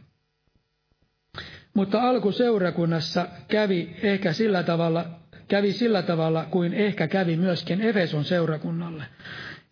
[1.75, 5.07] Mutta alkuseurakunnassa kävi ehkä sillä tavalla,
[5.49, 9.05] kävi sillä tavalla kuin ehkä kävi myöskin Efeson seurakunnalle.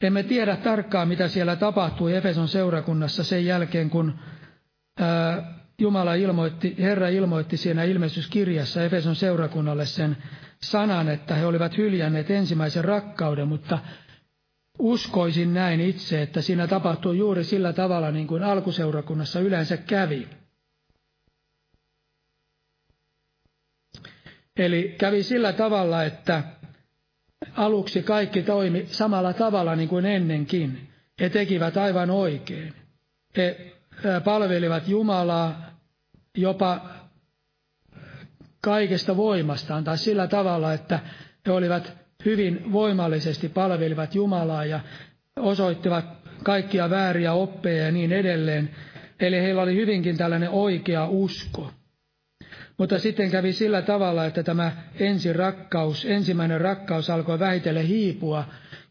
[0.03, 4.19] Emme tiedä tarkkaan, mitä siellä tapahtui Efeson seurakunnassa sen jälkeen, kun
[5.01, 10.17] ää, Jumala ilmoitti, Herra ilmoitti siinä ilmestyskirjassa Efeson seurakunnalle sen
[10.63, 13.79] sanan, että he olivat hyljänneet ensimmäisen rakkauden, mutta
[14.79, 20.29] uskoisin näin itse, että siinä tapahtui juuri sillä tavalla, niin kuin alkuseurakunnassa yleensä kävi.
[24.57, 26.43] Eli kävi sillä tavalla, että
[27.57, 30.89] aluksi kaikki toimi samalla tavalla niin kuin ennenkin.
[31.21, 32.75] He tekivät aivan oikein.
[33.37, 33.73] He
[34.25, 35.72] palvelivat Jumalaa
[36.37, 36.81] jopa
[38.61, 41.01] kaikesta voimastaan tai sillä tavalla, että
[41.47, 41.93] he olivat
[42.25, 44.81] hyvin voimallisesti palvelivat Jumalaa ja
[45.37, 46.05] osoittivat
[46.45, 48.71] kaikkia vääriä oppeja ja niin edelleen.
[49.21, 51.71] Eli heillä oli hyvinkin tällainen oikea usko.
[52.79, 58.45] Mutta sitten kävi sillä tavalla, että tämä ensi rakkaus, ensimmäinen rakkaus alkoi vähitellen hiipua.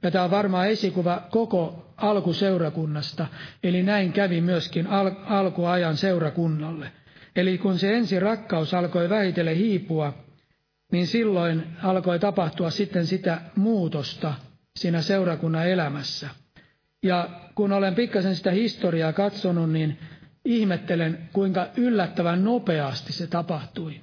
[0.03, 3.27] Ja tämä on varmaan esikuva koko alkuseurakunnasta.
[3.63, 6.91] Eli näin kävi myöskin al- alkuajan seurakunnalle.
[7.35, 10.13] Eli kun se ensi rakkaus alkoi vähitellen hiipua,
[10.91, 14.33] niin silloin alkoi tapahtua sitten sitä muutosta
[14.75, 16.29] siinä seurakunnan elämässä.
[17.03, 19.99] Ja kun olen pikkasen sitä historiaa katsonut, niin
[20.45, 24.01] ihmettelen, kuinka yllättävän nopeasti se tapahtui.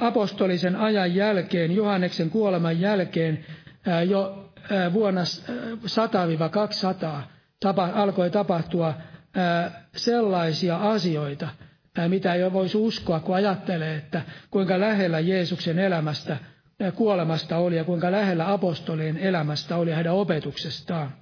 [0.00, 3.44] Apostolisen ajan jälkeen, Johanneksen kuoleman jälkeen,
[4.08, 4.52] jo
[4.92, 5.22] vuonna
[7.64, 8.94] 100-200 alkoi tapahtua
[9.96, 11.48] sellaisia asioita,
[12.08, 16.36] mitä ei voisi uskoa, kun ajattelee, että kuinka lähellä Jeesuksen elämästä
[16.94, 21.12] kuolemasta oli ja kuinka lähellä apostolien elämästä oli heidän opetuksestaan.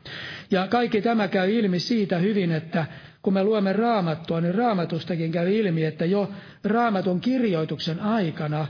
[0.51, 2.87] Ja kaikki tämä käy ilmi siitä hyvin, että
[3.23, 6.31] kun me luemme raamattua, niin raamatustakin käy ilmi, että jo
[6.65, 8.67] raamatun kirjoituksen aikana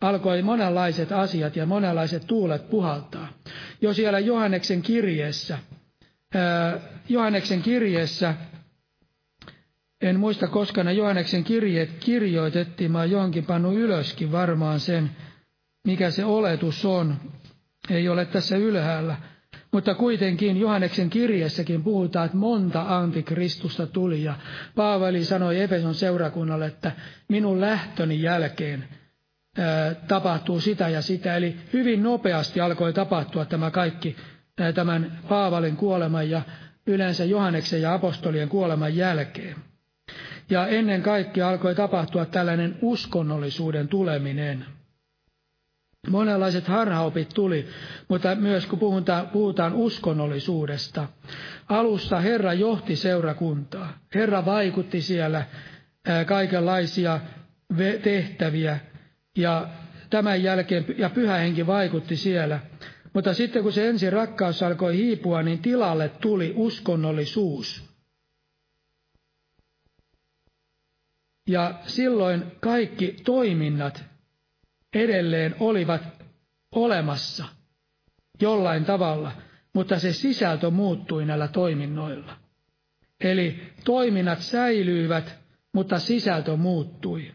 [0.00, 3.28] alkoi monenlaiset asiat ja monenlaiset tuulet puhaltaa.
[3.80, 5.58] Jo siellä Johanneksen kirjeessä,
[7.08, 8.34] Johanneksen kirjeessä
[10.04, 15.10] en muista koska ne Johanneksen kirjeet kirjoitettiin, mä johonkin pannut ylöskin varmaan sen,
[15.86, 17.16] mikä se oletus on.
[17.90, 19.16] Ei ole tässä ylhäällä.
[19.72, 24.22] Mutta kuitenkin Johanneksen kirjassakin puhutaan, että monta antikristusta tuli.
[24.22, 24.34] Ja
[24.74, 26.92] Paavali sanoi Efeson seurakunnalle, että
[27.28, 28.84] minun lähtöni jälkeen
[29.58, 31.36] ää, tapahtuu sitä ja sitä.
[31.36, 34.16] Eli hyvin nopeasti alkoi tapahtua tämä kaikki
[34.60, 36.42] ää, tämän Paavalin kuoleman ja
[36.86, 39.56] yleensä Johanneksen ja apostolien kuoleman jälkeen.
[40.50, 44.64] Ja ennen kaikkea alkoi tapahtua tällainen uskonnollisuuden tuleminen.
[46.08, 47.66] Monenlaiset harhaopit tuli,
[48.08, 51.08] mutta myös kun puhutaan, puhutaan uskonnollisuudesta.
[51.68, 53.98] Alussa Herra johti seurakuntaa.
[54.14, 55.44] Herra vaikutti siellä
[56.26, 57.20] kaikenlaisia
[58.02, 58.78] tehtäviä
[59.38, 59.68] ja
[60.10, 62.60] tämän jälkeen, ja pyhä henki vaikutti siellä.
[63.12, 67.93] Mutta sitten kun se ensin rakkaus alkoi hiipua, niin tilalle tuli uskonnollisuus.
[71.48, 74.04] Ja silloin kaikki toiminnat
[74.94, 76.02] edelleen olivat
[76.74, 77.44] olemassa
[78.40, 79.32] jollain tavalla,
[79.74, 82.36] mutta se sisältö muuttui näillä toiminnoilla.
[83.20, 85.38] Eli toiminnat säilyivät,
[85.74, 87.34] mutta sisältö muuttui.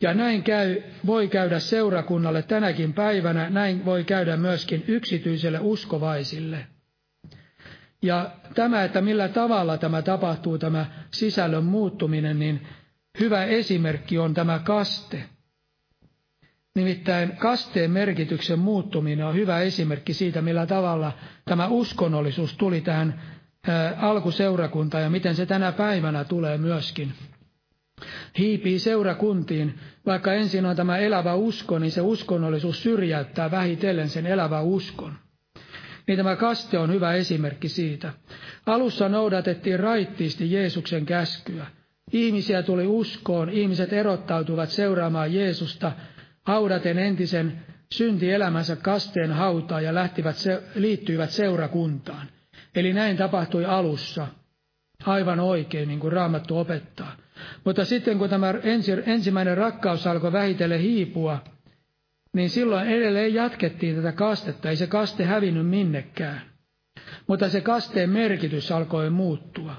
[0.00, 6.66] Ja näin käy, voi käydä seurakunnalle tänäkin päivänä, näin voi käydä myöskin yksityiselle uskovaisille–
[8.02, 12.66] ja tämä, että millä tavalla tämä tapahtuu, tämä sisällön muuttuminen, niin
[13.20, 15.24] hyvä esimerkki on tämä kaste.
[16.74, 21.12] Nimittäin kasteen merkityksen muuttuminen on hyvä esimerkki siitä, millä tavalla
[21.44, 23.22] tämä uskonnollisuus tuli tähän
[23.96, 27.12] alkuseurakuntaan ja miten se tänä päivänä tulee myöskin.
[28.38, 34.60] Hiipii seurakuntiin, vaikka ensin on tämä elävä usko, niin se uskonnollisuus syrjäyttää vähitellen sen elävä
[34.60, 35.14] uskon
[36.08, 38.12] niin tämä kaste on hyvä esimerkki siitä.
[38.66, 41.66] Alussa noudatettiin raittiisti Jeesuksen käskyä.
[42.12, 45.92] Ihmisiä tuli uskoon, ihmiset erottautuvat seuraamaan Jeesusta,
[46.42, 47.52] haudaten entisen
[47.94, 52.26] syntielämänsä kasteen hautaa ja lähtivät se, liittyivät seurakuntaan.
[52.74, 54.26] Eli näin tapahtui alussa,
[55.06, 57.16] aivan oikein, niin kuin Raamattu opettaa.
[57.64, 61.38] Mutta sitten kun tämä ensi, ensimmäinen rakkaus alkoi vähitellen hiipua,
[62.32, 64.70] niin silloin edelleen jatkettiin tätä kastetta.
[64.70, 66.40] Ei se kaste hävinnyt minnekään.
[67.26, 69.76] Mutta se kasteen merkitys alkoi muuttua.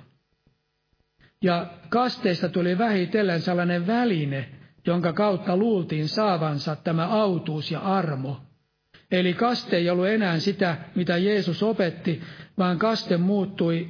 [1.43, 4.49] Ja kasteesta tuli vähitellen sellainen väline,
[4.87, 8.41] jonka kautta luultiin saavansa tämä autuus ja armo.
[9.11, 12.21] Eli kaste ei ollut enää sitä, mitä Jeesus opetti,
[12.57, 13.87] vaan kaste muuttui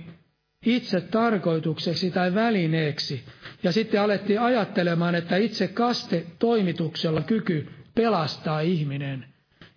[0.66, 3.24] itse tarkoitukseksi tai välineeksi.
[3.64, 9.26] Ja sitten alettiin ajattelemaan, että itse kaste toimituksella kyky pelastaa ihminen.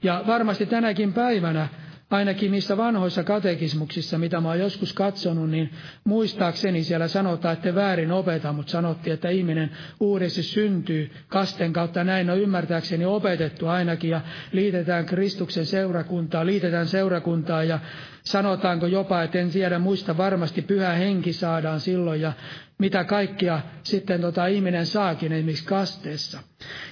[0.03, 1.69] Ja varmasti tänäkin päivänä
[2.13, 5.71] ainakin niissä vanhoissa katekismuksissa, mitä mä oon joskus katsonut, niin
[6.05, 12.05] muistaakseni siellä sanotaan, että väärin opeta, mutta sanottiin, että ihminen uudesti syntyy kasten kautta.
[12.05, 14.21] Näin on ymmärtääkseni opetettu ainakin ja
[14.53, 17.79] liitetään Kristuksen seurakuntaa, liitetään seurakuntaa ja
[18.25, 22.33] sanotaanko jopa, että en tiedä muista varmasti pyhä henki saadaan silloin ja
[22.79, 26.41] mitä kaikkia sitten tota ihminen saakin esimerkiksi kasteessa.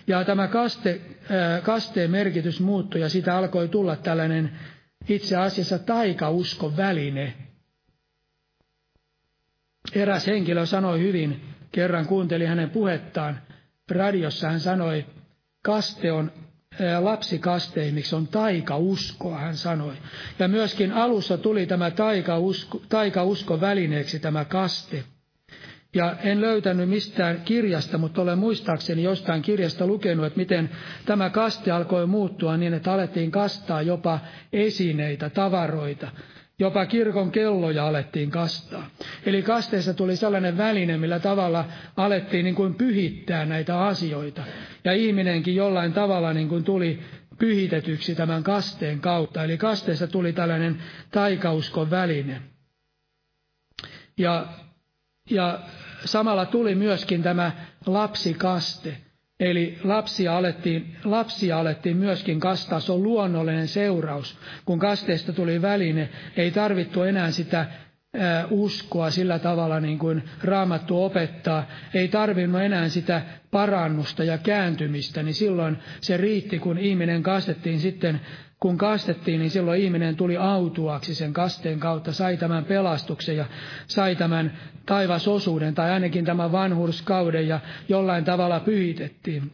[0.06, 1.00] Ja tämä kaste,
[1.62, 4.50] kasteen merkitys muuttui ja siitä alkoi tulla tällainen
[5.08, 7.34] itse asiassa taikauskon väline.
[9.94, 11.40] Eräs henkilö sanoi hyvin,
[11.72, 13.40] kerran kuunteli hänen puhettaan,
[13.90, 15.06] radiossa hän sanoi,
[15.62, 16.32] kaste on
[17.00, 19.94] lapsikaste, miksi on taikauskoa, hän sanoi.
[20.38, 25.04] Ja myöskin alussa tuli tämä taikausko, taikausko välineeksi tämä kaste.
[25.94, 30.70] Ja en löytänyt mistään kirjasta, mutta olen muistaakseni jostain kirjasta lukenut, että miten
[31.06, 34.18] tämä kaste alkoi muuttua niin, että alettiin kastaa jopa
[34.52, 36.08] esineitä, tavaroita.
[36.58, 38.90] Jopa kirkon kelloja alettiin kastaa.
[39.26, 41.64] Eli kasteessa tuli sellainen väline, millä tavalla
[41.96, 44.42] alettiin niin kuin pyhittää näitä asioita.
[44.84, 47.00] Ja ihminenkin jollain tavalla niin kuin tuli
[47.38, 49.44] pyhitetyksi tämän kasteen kautta.
[49.44, 52.42] Eli kasteessa tuli tällainen taikauskon väline.
[54.18, 54.46] Ja,
[55.30, 55.58] ja
[56.04, 57.52] samalla tuli myöskin tämä
[57.86, 58.96] lapsikaste.
[59.40, 64.36] Eli lapsia alettiin, lapsia alettiin myöskin kastaa, se on luonnollinen seuraus.
[64.64, 67.66] Kun kasteesta tuli väline, ei tarvittu enää sitä
[68.50, 75.34] uskoa sillä tavalla niin kuin raamattu opettaa, ei tarvinnut enää sitä parannusta ja kääntymistä, niin
[75.34, 78.20] silloin se riitti, kun ihminen kastettiin sitten
[78.60, 83.44] kun kastettiin, niin silloin ihminen tuli autuaksi sen kasteen kautta, sai tämän pelastuksen ja
[83.86, 89.52] sai tämän taivasosuuden tai ainakin tämän vanhurskauden ja jollain tavalla pyhitettiin,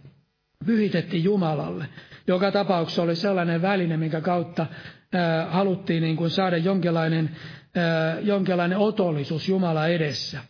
[0.67, 1.87] pyhitettiin Jumalalle.
[2.27, 4.67] Joka tapauksessa oli sellainen väline, minkä kautta
[5.13, 7.31] ää, haluttiin niin kuin saada jonkinlainen,
[7.75, 10.41] ää, jonkinlainen otollisuus Jumala edessä.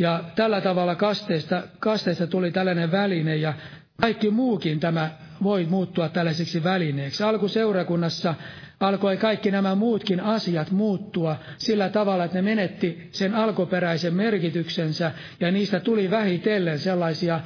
[0.00, 3.54] Ja tällä tavalla kasteesta, kasteesta tuli tällainen väline ja
[4.00, 5.10] kaikki muukin tämä
[5.42, 7.22] voi muuttua tällaiseksi välineeksi.
[7.22, 8.34] Alkuseurakunnassa
[8.80, 15.50] alkoi kaikki nämä muutkin asiat muuttua sillä tavalla, että ne menetti sen alkuperäisen merkityksensä ja
[15.50, 17.40] niistä tuli vähitellen sellaisia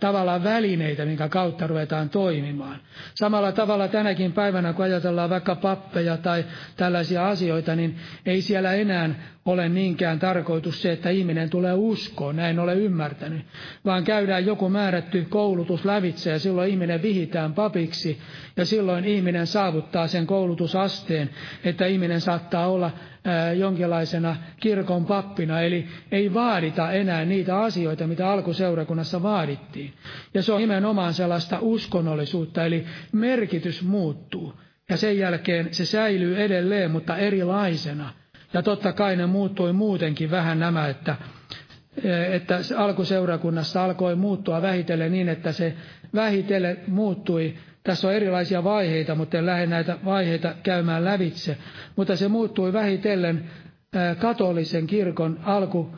[0.00, 2.80] tavallaan välineitä, minkä kautta ruvetaan toimimaan.
[3.14, 6.44] Samalla tavalla tänäkin päivänä, kun ajatellaan vaikka pappeja tai
[6.76, 7.96] tällaisia asioita, niin
[8.26, 9.10] ei siellä enää
[9.48, 13.42] ole niinkään tarkoitus se, että ihminen tulee uskoon, näin ole ymmärtänyt,
[13.84, 18.18] vaan käydään joku määrätty koulutus lävitse ja silloin ihminen vihitään papiksi
[18.56, 21.30] ja silloin ihminen saavuttaa sen koulutusasteen,
[21.64, 22.90] että ihminen saattaa olla
[23.56, 29.92] jonkinlaisena kirkon pappina, eli ei vaadita enää niitä asioita, mitä alkuseurakunnassa vaadittiin.
[30.34, 34.54] Ja se on nimenomaan sellaista uskonnollisuutta, eli merkitys muuttuu.
[34.88, 38.12] Ja sen jälkeen se säilyy edelleen, mutta erilaisena.
[38.52, 41.16] Ja totta kai ne muuttui muutenkin vähän nämä, että,
[42.30, 45.74] että alkuseurakunnassa alkoi muuttua vähitellen niin, että se
[46.14, 51.56] vähitellen muuttui tässä on erilaisia vaiheita, mutta en lähde näitä vaiheita käymään lävitse.
[51.96, 53.44] Mutta se muuttui vähitellen
[54.18, 55.90] katolisen kirkon alku,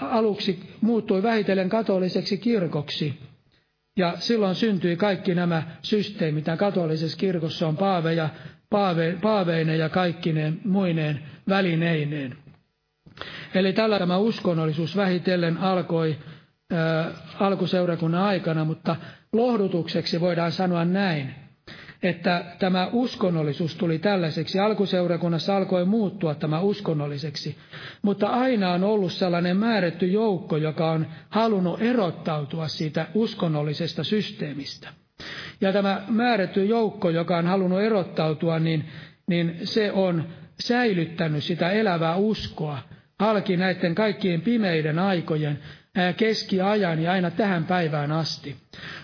[0.00, 3.18] aluksi muuttui vähitellen katoliseksi kirkoksi.
[3.96, 8.28] Ja silloin syntyi kaikki nämä systeemit, mitä katolisessa kirkossa on paaveja,
[8.72, 12.36] paave, paaveineen ja kaikkineen muineen välineineen.
[13.54, 16.16] Eli tällä tämä uskonnollisuus vähitellen alkoi
[17.40, 18.96] alkuseurakunnan aikana, mutta
[19.32, 21.34] lohdutukseksi voidaan sanoa näin,
[22.02, 24.58] että tämä uskonnollisuus tuli tällaiseksi.
[24.58, 27.56] Alkuseurakunnassa alkoi muuttua tämä uskonnolliseksi,
[28.02, 35.01] mutta aina on ollut sellainen määrätty joukko, joka on halunnut erottautua siitä uskonnollisesta systeemistä.
[35.62, 38.84] Ja tämä määrätty joukko, joka on halunnut erottautua, niin,
[39.26, 40.24] niin se on
[40.60, 42.78] säilyttänyt sitä elävää uskoa
[43.20, 45.58] halki näiden kaikkien pimeiden aikojen,
[46.16, 48.56] keskiajan ja aina tähän päivään asti.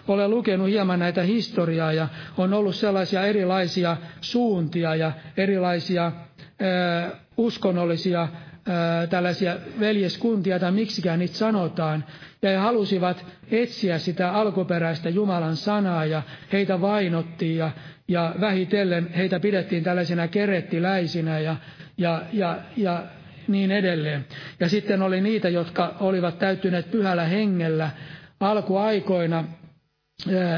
[0.09, 8.29] Olen lukenut hieman näitä historiaa ja on ollut sellaisia erilaisia suuntia ja erilaisia äh, uskonnollisia
[9.11, 12.05] tällaisia veljeskuntia tai miksikään niitä sanotaan.
[12.43, 17.71] Ja he halusivat etsiä sitä alkuperäistä Jumalan sanaa ja heitä vainottiin ja,
[18.09, 21.57] ja vähitellen heitä pidettiin tällaisina kerettiläisinä ja,
[21.99, 23.03] ja, ja, ja
[23.49, 24.27] niin edelleen.
[24.61, 27.91] Ja sitten oli niitä, jotka olivat täyttyneet pyhällä hengellä
[28.41, 29.45] alkuaikoina,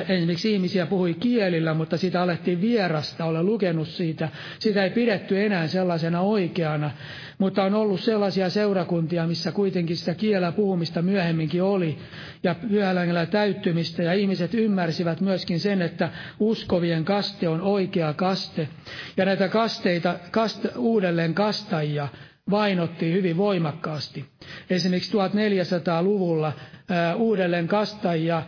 [0.09, 4.29] esimerkiksi ihmisiä puhui kielillä, mutta sitä alettiin vierasta, olen lukenut siitä.
[4.59, 6.91] Sitä ei pidetty enää sellaisena oikeana,
[7.39, 11.99] mutta on ollut sellaisia seurakuntia, missä kuitenkin sitä kielä puhumista myöhemminkin oli,
[12.43, 18.69] ja pyhällä täyttymistä, ja ihmiset ymmärsivät myöskin sen, että uskovien kaste on oikea kaste,
[19.17, 22.09] ja näitä kasteita, kast, uudelleen kastajia,
[22.51, 24.25] vainottiin hyvin voimakkaasti.
[24.71, 26.53] Esimerkiksi 1400-luvulla
[26.89, 28.43] ää, uudelleen kastajia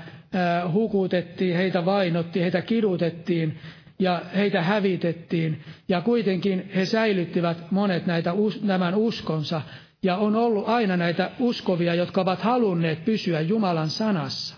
[0.73, 3.59] hukutettiin, heitä vainottiin, heitä kidutettiin
[3.99, 5.61] ja heitä hävitettiin.
[5.89, 8.33] Ja kuitenkin he säilyttivät monet näitä,
[8.67, 9.63] tämän uskonsa.
[10.03, 14.57] Ja on ollut aina näitä uskovia, jotka ovat halunneet pysyä Jumalan sanassa.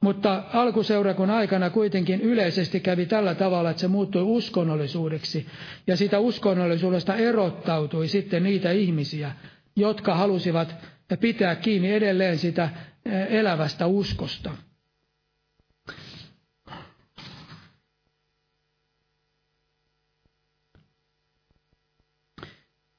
[0.00, 5.46] Mutta alkuseurakun aikana kuitenkin yleisesti kävi tällä tavalla, että se muuttui uskonnollisuudeksi.
[5.86, 9.32] Ja sitä uskonnollisuudesta erottautui sitten niitä ihmisiä,
[9.76, 10.74] jotka halusivat
[11.20, 12.68] pitää kiinni edelleen sitä
[13.28, 14.50] elävästä uskosta.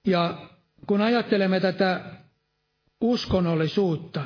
[0.05, 0.37] Ja
[0.87, 2.01] kun ajattelemme tätä
[3.01, 4.21] uskonnollisuutta,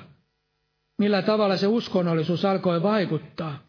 [0.97, 3.59] millä tavalla se uskonnollisuus alkoi vaikuttaa,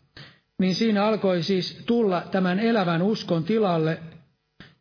[0.58, 3.98] niin siinä alkoi siis tulla tämän elävän uskon tilalle.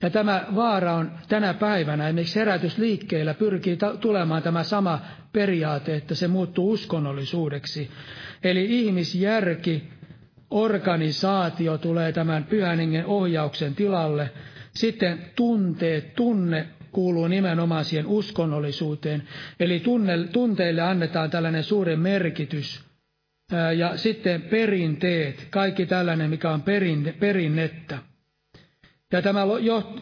[0.02, 5.00] Ja tämä vaara on tänä päivänä, esimerkiksi herätysliikkeellä pyrkii tulemaan tämä sama
[5.34, 7.90] periaate, että se muuttuu uskonnollisuudeksi.
[8.44, 9.90] Eli ihmisjärki,
[10.52, 14.32] organisaatio tulee tämän pyhän ohjauksen tilalle.
[14.74, 19.24] Sitten tunteet, tunne kuuluu nimenomaan siihen uskonnollisuuteen.
[19.60, 22.84] Eli tunne, tunteille annetaan tällainen suuri merkitys.
[23.78, 27.98] Ja sitten perinteet, kaikki tällainen, mikä on perin, perinnettä.
[29.14, 29.42] Ja tämä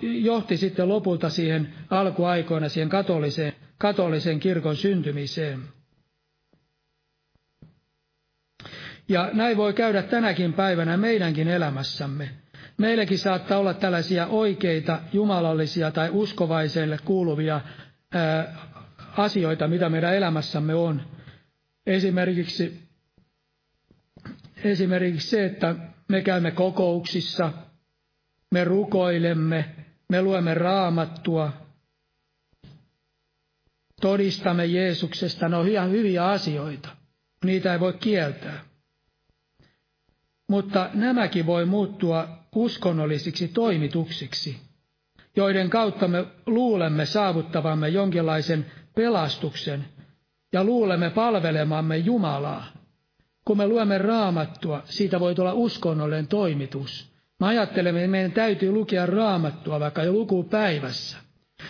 [0.01, 5.59] johti sitten lopulta siihen alkuaikoina siihen katoliseen, katolisen kirkon syntymiseen.
[9.09, 12.29] Ja näin voi käydä tänäkin päivänä meidänkin elämässämme.
[12.77, 17.61] Meilläkin saattaa olla tällaisia oikeita jumalallisia tai uskovaiselle kuuluvia
[18.13, 18.55] ää,
[19.17, 21.01] asioita, mitä meidän elämässämme on.
[21.85, 22.79] Esimerkiksi,
[24.63, 25.75] esimerkiksi se, että
[26.07, 27.53] me käymme kokouksissa,
[28.51, 29.75] me rukoilemme,
[30.09, 31.53] me luemme raamattua,
[34.01, 36.89] todistamme Jeesuksesta, ne on ihan hyviä asioita.
[37.45, 38.59] Niitä ei voi kieltää.
[40.47, 44.57] Mutta nämäkin voi muuttua uskonnollisiksi toimituksiksi,
[45.35, 49.85] joiden kautta me luulemme saavuttavamme jonkinlaisen pelastuksen
[50.53, 52.65] ja luulemme palvelemamme Jumalaa.
[53.45, 57.11] Kun me luemme raamattua, siitä voi tulla uskonnollinen toimitus.
[57.39, 61.17] Me ajattelemme, että meidän täytyy lukea raamattua vaikka jo lukupäivässä.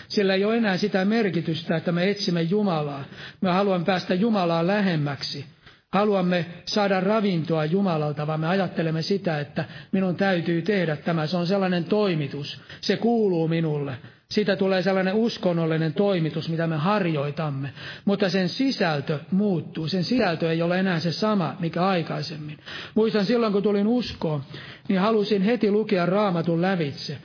[0.07, 3.03] Sillä ei ole enää sitä merkitystä, että me etsimme Jumalaa.
[3.41, 5.45] Me haluamme päästä Jumalaa lähemmäksi
[5.93, 11.27] haluamme saada ravintoa Jumalalta, vaan me ajattelemme sitä, että minun täytyy tehdä tämä.
[11.27, 12.61] Se on sellainen toimitus.
[12.81, 13.97] Se kuuluu minulle.
[14.29, 17.73] Siitä tulee sellainen uskonnollinen toimitus, mitä me harjoitamme.
[18.05, 19.87] Mutta sen sisältö muuttuu.
[19.87, 22.59] Sen sisältö ei ole enää se sama, mikä aikaisemmin.
[22.95, 24.43] Muistan silloin, kun tulin uskoon,
[24.87, 27.17] niin halusin heti lukea raamatun lävitse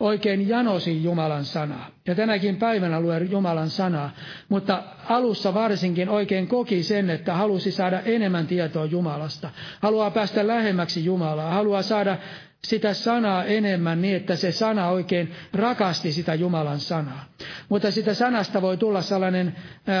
[0.00, 1.86] oikein janosin Jumalan sanaa.
[2.06, 4.10] Ja tänäkin päivänä luen Jumalan sanaa,
[4.48, 9.50] mutta alussa varsinkin oikein koki sen, että halusi saada enemmän tietoa Jumalasta.
[9.80, 12.16] Haluaa päästä lähemmäksi Jumalaa, haluaa saada
[12.64, 17.24] sitä sanaa enemmän niin, että se sana oikein rakasti sitä Jumalan sanaa.
[17.68, 19.56] Mutta sitä sanasta voi tulla sellainen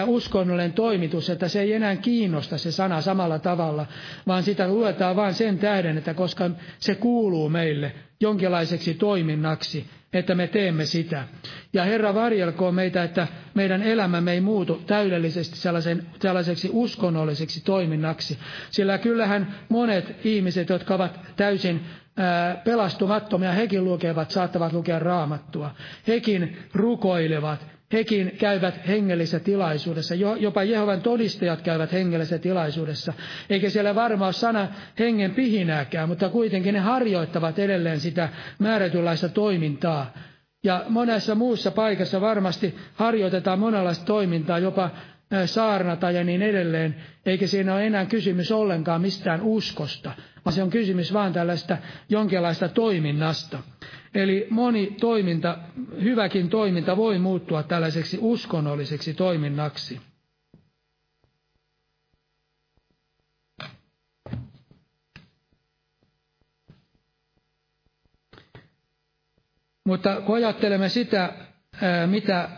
[0.06, 3.86] uskonnollinen toimitus, että se ei enää kiinnosta se sana samalla tavalla,
[4.26, 10.46] vaan sitä luetaan vain sen tähden, että koska se kuuluu meille jonkinlaiseksi toiminnaksi, että me
[10.46, 11.24] teemme sitä.
[11.72, 18.38] Ja Herra varjelkoon meitä, että meidän elämämme ei muutu täydellisesti sellaisen, sellaiseksi uskonnolliseksi toiminnaksi.
[18.70, 21.80] Sillä kyllähän monet ihmiset, jotka ovat täysin
[22.64, 25.70] pelastumattomia, hekin lukevat, saattavat lukea raamattua.
[26.06, 30.14] Hekin rukoilevat, hekin käyvät hengellisessä tilaisuudessa.
[30.14, 33.12] Jopa Jehovan todistajat käyvät hengellisessä tilaisuudessa.
[33.50, 34.68] Eikä siellä varmaan ole sana
[34.98, 38.28] hengen pihinääkään, mutta kuitenkin ne harjoittavat edelleen sitä
[38.58, 40.12] määrätynlaista toimintaa.
[40.64, 44.90] Ja monessa muussa paikassa varmasti harjoitetaan monenlaista toimintaa, jopa
[45.46, 50.12] saarnata ja niin edelleen, eikä siinä ole enää kysymys ollenkaan mistään uskosta,
[50.44, 51.76] vaan se on kysymys vain tällaista
[52.08, 53.58] jonkinlaista toiminnasta.
[54.14, 55.58] Eli moni toiminta,
[56.02, 60.00] hyväkin toiminta voi muuttua tällaiseksi uskonnolliseksi toiminnaksi.
[69.86, 71.32] Mutta kun ajattelemme sitä,
[72.06, 72.48] mitä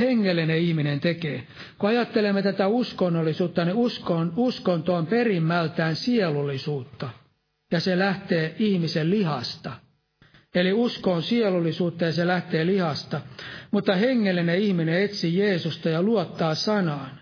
[0.00, 1.46] hengellinen ihminen tekee.
[1.78, 7.10] Kun ajattelemme tätä uskonnollisuutta, niin uskon, uskonto on perimmältään sielullisuutta,
[7.72, 9.72] ja se lähtee ihmisen lihasta.
[10.54, 13.20] Eli usko on sielullisuutta ja se lähtee lihasta,
[13.70, 17.20] mutta hengellinen ihminen etsii Jeesusta ja luottaa sanaan.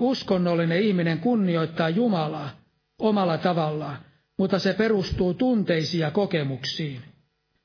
[0.00, 2.50] Uskonnollinen ihminen kunnioittaa Jumalaa
[2.98, 3.96] omalla tavallaan,
[4.38, 7.00] mutta se perustuu tunteisiin ja kokemuksiin.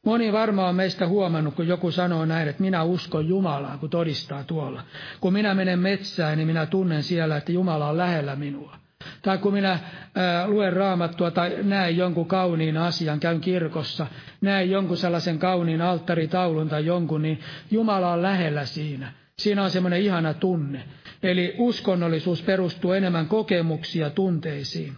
[0.05, 4.43] Moni varmaan on meistä huomannut, kun joku sanoo näin, että minä uskon Jumalaa, kun todistaa
[4.43, 4.83] tuolla.
[5.21, 8.77] Kun minä menen metsään, niin minä tunnen siellä, että Jumala on lähellä minua.
[9.21, 9.79] Tai kun minä
[10.15, 14.07] ää, luen raamattua tai näen jonkun kauniin asian, käyn kirkossa,
[14.41, 17.39] näen jonkun sellaisen kauniin alttaritaulun tai jonkun, niin
[17.71, 19.11] Jumala on lähellä siinä.
[19.39, 20.83] Siinä on semmoinen ihana tunne.
[21.23, 24.93] Eli uskonnollisuus perustuu enemmän kokemuksiin ja tunteisiin.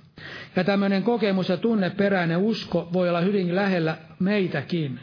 [0.56, 5.00] Ja tämmöinen kokemus ja tunneperäinen usko voi olla hyvin lähellä meitäkin.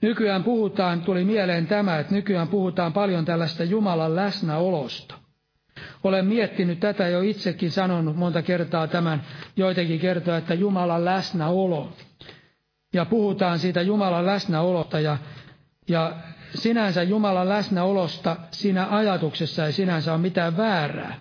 [0.00, 5.19] Nykyään puhutaan, tuli mieleen tämä, että nykyään puhutaan paljon tällaista Jumalan läsnäolosta.
[6.04, 9.22] Olen miettinyt tätä jo itsekin sanonut monta kertaa tämän,
[9.56, 11.92] joitakin kertoa, että Jumalan läsnäolo.
[12.92, 15.16] Ja puhutaan siitä Jumalan läsnäolosta ja,
[15.88, 16.16] ja
[16.54, 21.14] sinänsä Jumalan läsnäolosta siinä ajatuksessa ei sinänsä ole mitään väärää.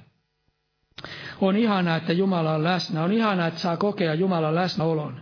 [1.41, 3.03] On ihanaa, että Jumala on läsnä.
[3.03, 5.21] On ihanaa, että saa kokea Jumalan läsnäolon.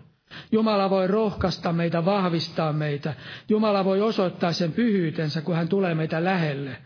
[0.51, 3.13] Jumala voi rohkaista meitä, vahvistaa meitä.
[3.49, 6.77] Jumala voi osoittaa sen pyhyytensä, kun hän tulee meitä lähelle.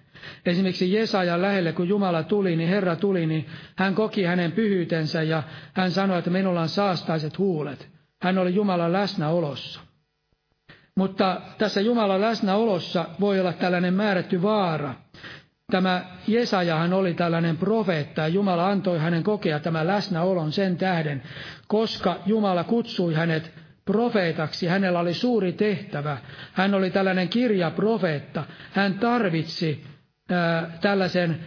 [0.46, 3.46] Esimerkiksi Jesajan lähelle, kun Jumala tuli, niin Herra tuli, niin
[3.76, 5.44] hän koki hänen pyhyytensä ja
[5.74, 7.90] hän sanoi, että minulla on saastaiset huulet.
[8.22, 9.80] Hän oli Jumalan läsnäolossa.
[10.96, 14.94] Mutta tässä Jumalan läsnäolossa voi olla tällainen määrätty vaara.
[15.72, 21.24] Tämä Jesajahan oli tällainen profeetta ja Jumala antoi hänen kokea tämän läsnäolon sen tähden,
[21.68, 23.52] koska Jumala kutsui hänet
[23.86, 24.68] profeetaksi.
[24.68, 26.18] Hänellä oli suuri tehtävä.
[26.54, 28.44] Hän oli tällainen kirjaprofeetta.
[28.72, 29.84] Hän tarvitsi
[30.82, 31.40] tällaisen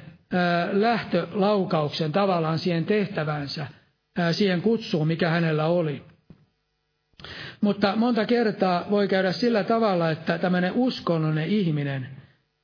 [0.72, 3.66] lähtölaukauksen tavallaan siihen tehtävänsä,
[4.32, 6.02] siihen kutsuun, mikä hänellä oli.
[7.60, 12.08] Mutta monta kertaa voi käydä sillä tavalla, että tämmöinen uskonnollinen ihminen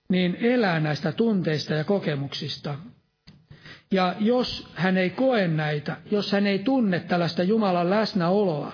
[0.08, 2.74] niin elää näistä tunteista ja kokemuksista.
[3.90, 8.72] Ja jos hän ei koe näitä, jos hän ei tunne tällaista Jumalan läsnäoloa,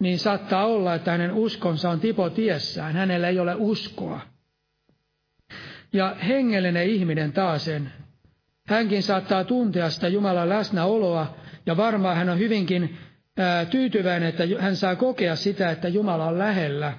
[0.00, 4.20] niin saattaa olla, että hänen uskonsa on tipotiessään, hänellä ei ole uskoa.
[5.92, 7.92] Ja hengellinen ihminen taasen,
[8.66, 11.34] hänkin saattaa tuntea sitä Jumalan läsnäoloa,
[11.66, 12.98] ja varmaan hän on hyvinkin
[13.70, 16.92] tyytyväinen, että hän saa kokea sitä, että Jumala on lähellä.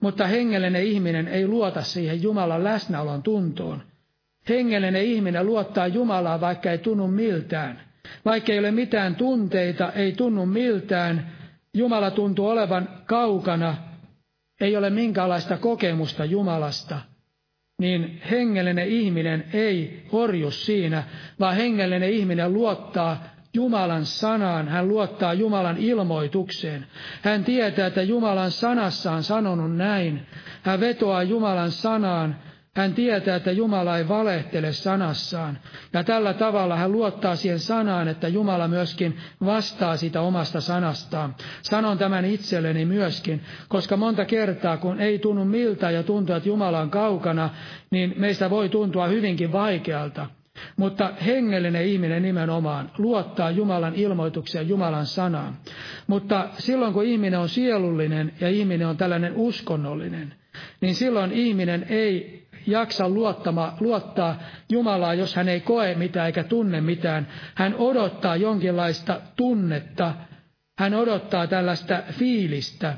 [0.00, 3.82] Mutta hengellinen ihminen ei luota siihen Jumalan läsnäolon tuntoon.
[4.48, 7.80] Hengellinen ihminen luottaa Jumalaa, vaikka ei tunnu miltään.
[8.24, 11.32] Vaikka ei ole mitään tunteita, ei tunnu miltään,
[11.74, 13.76] Jumala tuntuu olevan kaukana,
[14.60, 16.98] ei ole minkäänlaista kokemusta Jumalasta,
[17.80, 21.02] niin hengellinen ihminen ei horju siinä,
[21.40, 26.86] vaan hengellinen ihminen luottaa Jumalan sanaan, hän luottaa Jumalan ilmoitukseen.
[27.22, 30.26] Hän tietää, että Jumalan sanassa on sanonut näin.
[30.62, 32.36] Hän vetoaa Jumalan sanaan.
[32.76, 35.58] Hän tietää, että Jumala ei valehtele sanassaan.
[35.92, 41.34] Ja tällä tavalla hän luottaa siihen sanaan, että Jumala myöskin vastaa sitä omasta sanastaan.
[41.62, 46.80] Sanon tämän itselleni myöskin, koska monta kertaa, kun ei tunnu miltä ja tuntuu, että Jumala
[46.80, 47.50] on kaukana,
[47.90, 50.26] niin meistä voi tuntua hyvinkin vaikealta.
[50.76, 55.56] Mutta hengellinen ihminen nimenomaan luottaa Jumalan ilmoitukseen, Jumalan sanaan.
[56.06, 60.34] Mutta silloin kun ihminen on sielullinen ja ihminen on tällainen uskonnollinen,
[60.80, 64.38] niin silloin ihminen ei jaksa luottama, luottaa
[64.72, 67.28] Jumalaa, jos hän ei koe mitään eikä tunne mitään.
[67.54, 70.14] Hän odottaa jonkinlaista tunnetta,
[70.78, 72.94] hän odottaa tällaista fiilistä.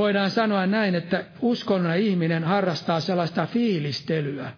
[0.00, 4.52] Voidaan sanoa näin, että uskonnon ihminen harrastaa sellaista fiilistelyä.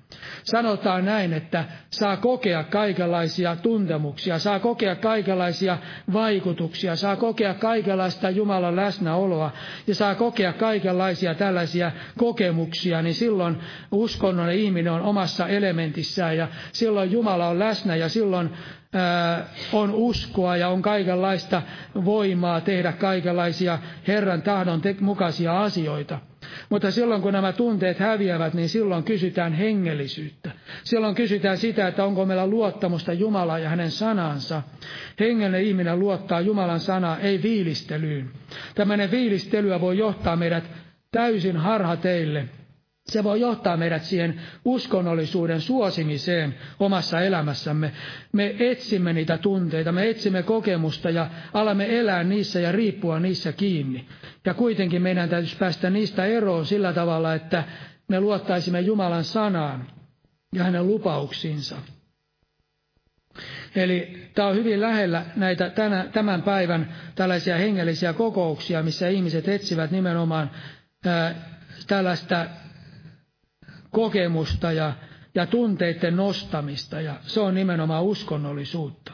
[0.44, 5.78] Sanotaan näin, että saa kokea kaikenlaisia tuntemuksia, saa kokea kaikenlaisia
[6.12, 9.50] vaikutuksia, saa kokea kaikenlaista Jumalan läsnäoloa
[9.86, 13.56] ja saa kokea kaikenlaisia tällaisia kokemuksia, niin silloin
[13.92, 18.50] uskonnon ihminen on omassa elementissään ja silloin Jumala on läsnä ja silloin
[19.72, 21.62] on uskoa ja on kaikenlaista
[22.04, 23.78] voimaa tehdä kaikenlaisia
[24.08, 26.18] Herran tahdon mukaisia asioita.
[26.70, 30.50] Mutta silloin kun nämä tunteet häviävät, niin silloin kysytään hengellisyyttä.
[30.84, 34.62] Silloin kysytään sitä, että onko meillä luottamusta Jumalaan ja hänen sanansa.
[35.20, 38.30] Hengellinen ihminen luottaa Jumalan sanaa, ei viilistelyyn.
[38.74, 40.64] Tämmöinen viilistelyä voi johtaa meidät
[41.12, 42.48] täysin harha teille.
[43.12, 47.92] Se voi johtaa meidät siihen uskonnollisuuden suosimiseen omassa elämässämme.
[48.32, 54.06] Me etsimme niitä tunteita, me etsimme kokemusta ja alamme elää niissä ja riippua niissä kiinni.
[54.44, 57.64] Ja kuitenkin meidän täytyisi päästä niistä eroon sillä tavalla, että
[58.08, 59.86] me luottaisimme Jumalan sanaan.
[60.54, 61.76] ja hänen lupauksiinsa.
[63.76, 69.90] Eli tämä on hyvin lähellä näitä tänä, tämän päivän tällaisia hengellisiä kokouksia, missä ihmiset etsivät
[69.90, 70.50] nimenomaan
[71.86, 72.46] tällaista
[73.92, 74.92] kokemusta ja,
[75.34, 79.12] ja tunteiden nostamista, ja se on nimenomaan uskonnollisuutta.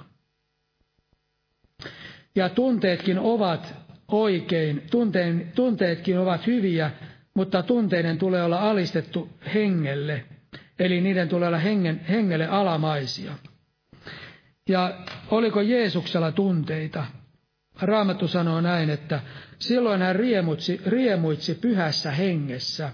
[2.35, 3.75] Ja tunteetkin ovat
[4.09, 6.91] oikein, tunteen, tunteetkin ovat hyviä,
[7.35, 10.25] mutta tunteiden tulee olla alistettu hengelle,
[10.79, 13.33] eli niiden tulee olla hengen, hengelle alamaisia.
[14.69, 14.99] Ja
[15.31, 17.05] oliko Jeesuksella tunteita?
[17.83, 19.21] Raamattu sanoo näin, että
[19.59, 22.93] silloin hän riemuitsi, riemuitsi pyhässä hengessä.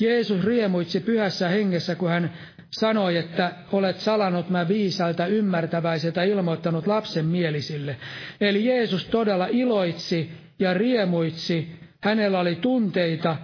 [0.00, 2.32] Jeesus riemuitsi pyhässä hengessä, kun hän
[2.70, 7.96] sanoi, että olet salannut mä viisalta ymmärtäväiseltä ilmoittanut lapsen mielisille.
[8.40, 11.68] Eli Jeesus todella iloitsi ja riemuitsi,
[12.00, 13.36] hänellä oli tunteita,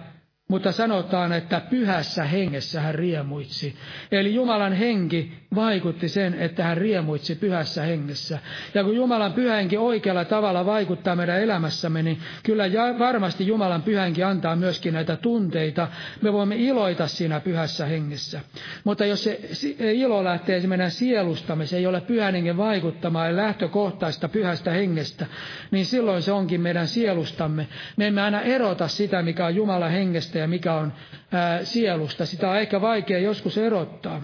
[0.47, 3.75] mutta sanotaan, että pyhässä hengessä hän riemuitsi.
[4.11, 8.39] Eli Jumalan henki vaikutti sen, että hän riemuitsi pyhässä hengessä.
[8.73, 12.63] Ja kun Jumalan pyhänki oikealla tavalla vaikuttaa meidän elämässämme, niin kyllä
[12.99, 15.87] varmasti Jumalan pyhänki antaa myöskin näitä tunteita.
[16.21, 18.41] Me voimme iloita siinä pyhässä hengessä.
[18.83, 24.29] Mutta jos se ilo lähtee meidän sielustamme, se ei ole pyhän hengen vaikuttamaa ja lähtökohtaista
[24.29, 25.25] pyhästä hengestä,
[25.71, 27.67] niin silloin se onkin meidän sielustamme.
[27.97, 30.93] Me emme aina erota sitä, mikä on Jumalan hengestä ja mikä on
[31.31, 32.25] ää, sielusta.
[32.25, 34.21] Sitä on ehkä vaikea joskus erottaa.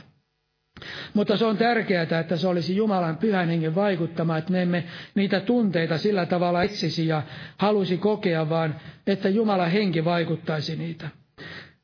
[1.14, 4.84] Mutta se on tärkeää, että se olisi Jumalan pyhän hengen vaikuttama, että me emme
[5.16, 7.22] niitä tunteita sillä tavalla etsisi ja
[7.58, 8.76] halusi kokea, vaan
[9.08, 11.10] että Jumalan henki vaikuttaisi niitä.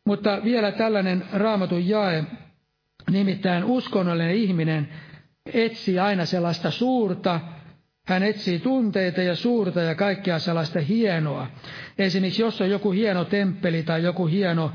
[0.06, 2.24] Mutta vielä tällainen raamatun jae,
[3.12, 4.90] nimittäin uskonnollinen ihminen
[5.54, 7.40] etsii aina sellaista suurta,
[8.10, 11.48] hän etsii tunteita ja suurta ja kaikkea sellaista hienoa.
[11.98, 14.72] Esimerkiksi jos on joku hieno temppeli tai joku hieno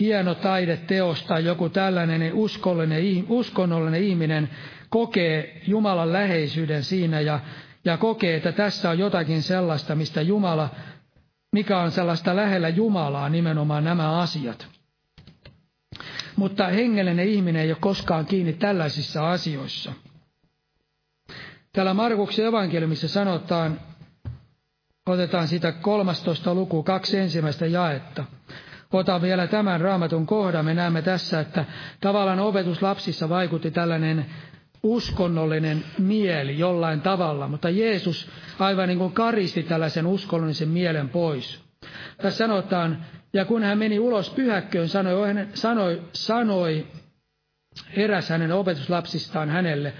[0.00, 4.50] hieno taideteos tai joku tällainen niin uskollinen, uskonnollinen ihminen
[4.88, 7.40] kokee Jumalan läheisyyden siinä ja,
[7.84, 10.70] ja kokee, että tässä on jotakin sellaista, mistä Jumala,
[11.52, 14.66] mikä on sellaista lähellä Jumalaa nimenomaan nämä asiat.
[16.36, 19.92] Mutta hengellinen ihminen ei ole koskaan kiinni tällaisissa asioissa.
[21.72, 23.80] Täällä Markuksen evankeliumissa sanotaan,
[25.06, 26.54] otetaan sitä 13.
[26.54, 28.24] luku, kaksi ensimmäistä jaetta–
[28.92, 30.64] Otan vielä tämän raamatun kohdan.
[30.64, 31.64] Me näemme tässä, että
[32.00, 34.26] tavallaan opetuslapsissa vaikutti tällainen
[34.82, 41.60] uskonnollinen mieli jollain tavalla, mutta Jeesus aivan niin kuin karisti tällaisen uskonnollisen mielen pois.
[42.22, 46.86] Tässä sanotaan, ja kun hän meni ulos pyhäkköön, sanoi, sanoi, sanoi
[47.96, 49.92] eräs hänen opetuslapsistaan hänelle,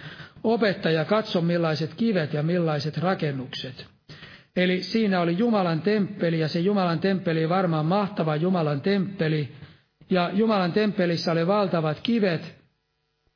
[0.45, 3.87] opettaja, katso millaiset kivet ja millaiset rakennukset.
[4.57, 9.49] Eli siinä oli Jumalan temppeli, ja se Jumalan temppeli varmaan mahtava Jumalan temppeli.
[10.11, 12.61] Ja Jumalan temppelissä oli valtavat kivet,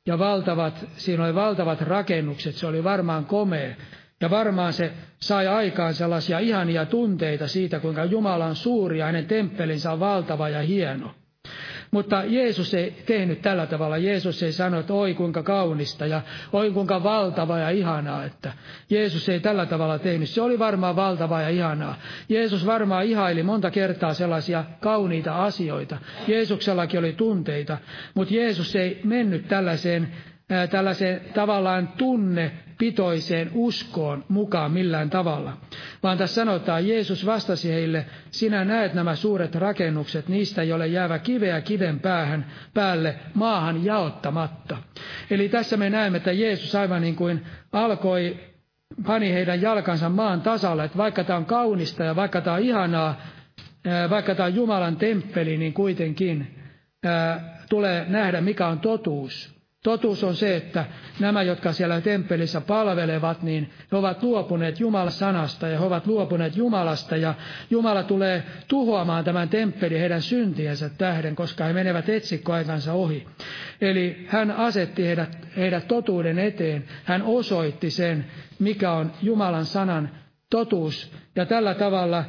[0.07, 3.75] ja valtavat, siinä oli valtavat rakennukset, se oli varmaan komea.
[4.21, 9.25] Ja varmaan se sai aikaan sellaisia ihania tunteita siitä, kuinka Jumala on suuri ja hänen
[9.25, 11.11] temppelinsä on valtava ja hieno.
[11.95, 13.97] Mutta Jeesus ei tehnyt tällä tavalla.
[13.97, 16.21] Jeesus ei sano, että oi kuinka kaunista ja
[16.53, 18.23] oi kuinka valtava ja ihanaa.
[18.25, 18.53] Että
[18.89, 20.29] Jeesus ei tällä tavalla tehnyt.
[20.29, 21.95] Se oli varmaan valtava ja ihanaa.
[22.29, 25.97] Jeesus varmaan ihaili monta kertaa sellaisia kauniita asioita.
[26.27, 27.77] Jeesuksellakin oli tunteita,
[28.13, 30.07] mutta Jeesus ei mennyt tällaiseen
[30.71, 35.57] tällaiseen tavallaan tunnepitoiseen uskoon mukaan millään tavalla.
[36.03, 41.19] Vaan tässä sanotaan, Jeesus vastasi heille, sinä näet nämä suuret rakennukset, niistä ei ole jäävä
[41.19, 44.77] kiveä kiven päähän, päälle maahan jaottamatta.
[45.29, 48.39] Eli tässä me näemme, että Jeesus aivan niin kuin alkoi,
[49.05, 53.21] pani heidän jalkansa maan tasalle, että vaikka tämä on kaunista ja vaikka tämä on ihanaa,
[54.09, 56.47] vaikka tämä on Jumalan temppeli, niin kuitenkin
[57.69, 59.54] tulee nähdä, mikä on totuus.
[59.85, 60.85] Totuus on se, että
[61.19, 66.55] nämä, jotka siellä temppelissä palvelevat, niin he ovat luopuneet Jumalan sanasta ja he ovat luopuneet
[66.57, 67.33] Jumalasta ja
[67.69, 73.27] Jumala tulee tuhoamaan tämän temppelin heidän syntiensä tähden, koska he menevät etsikkoaikansa ohi.
[73.81, 78.25] Eli hän asetti heidät, heidät totuuden eteen, hän osoitti sen,
[78.59, 80.09] mikä on Jumalan sanan
[80.55, 81.11] totuus.
[81.35, 82.23] Ja tällä tavalla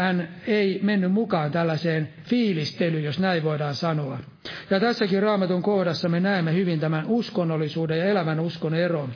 [0.00, 4.18] hän ei mennyt mukaan tällaiseen fiilistelyyn, jos näin voidaan sanoa.
[4.70, 9.08] Ja tässäkin raamatun kohdassa me näemme hyvin tämän uskonnollisuuden ja elämän uskon eron.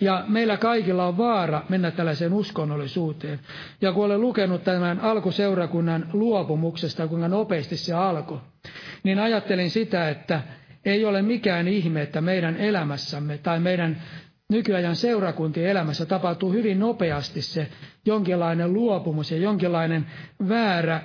[0.00, 3.40] Ja meillä kaikilla on vaara mennä tällaiseen uskonnollisuuteen.
[3.80, 8.38] Ja kun olen lukenut tämän alkuseurakunnan luopumuksesta, kuinka nopeasti se alkoi,
[9.02, 10.40] niin ajattelin sitä, että
[10.84, 14.02] ei ole mikään ihme, että meidän elämässämme tai meidän
[14.48, 17.68] nykyajan seurakuntien elämässä tapahtuu hyvin nopeasti se
[18.04, 20.06] jonkinlainen luopumus ja jonkinlainen
[20.48, 21.00] väärä,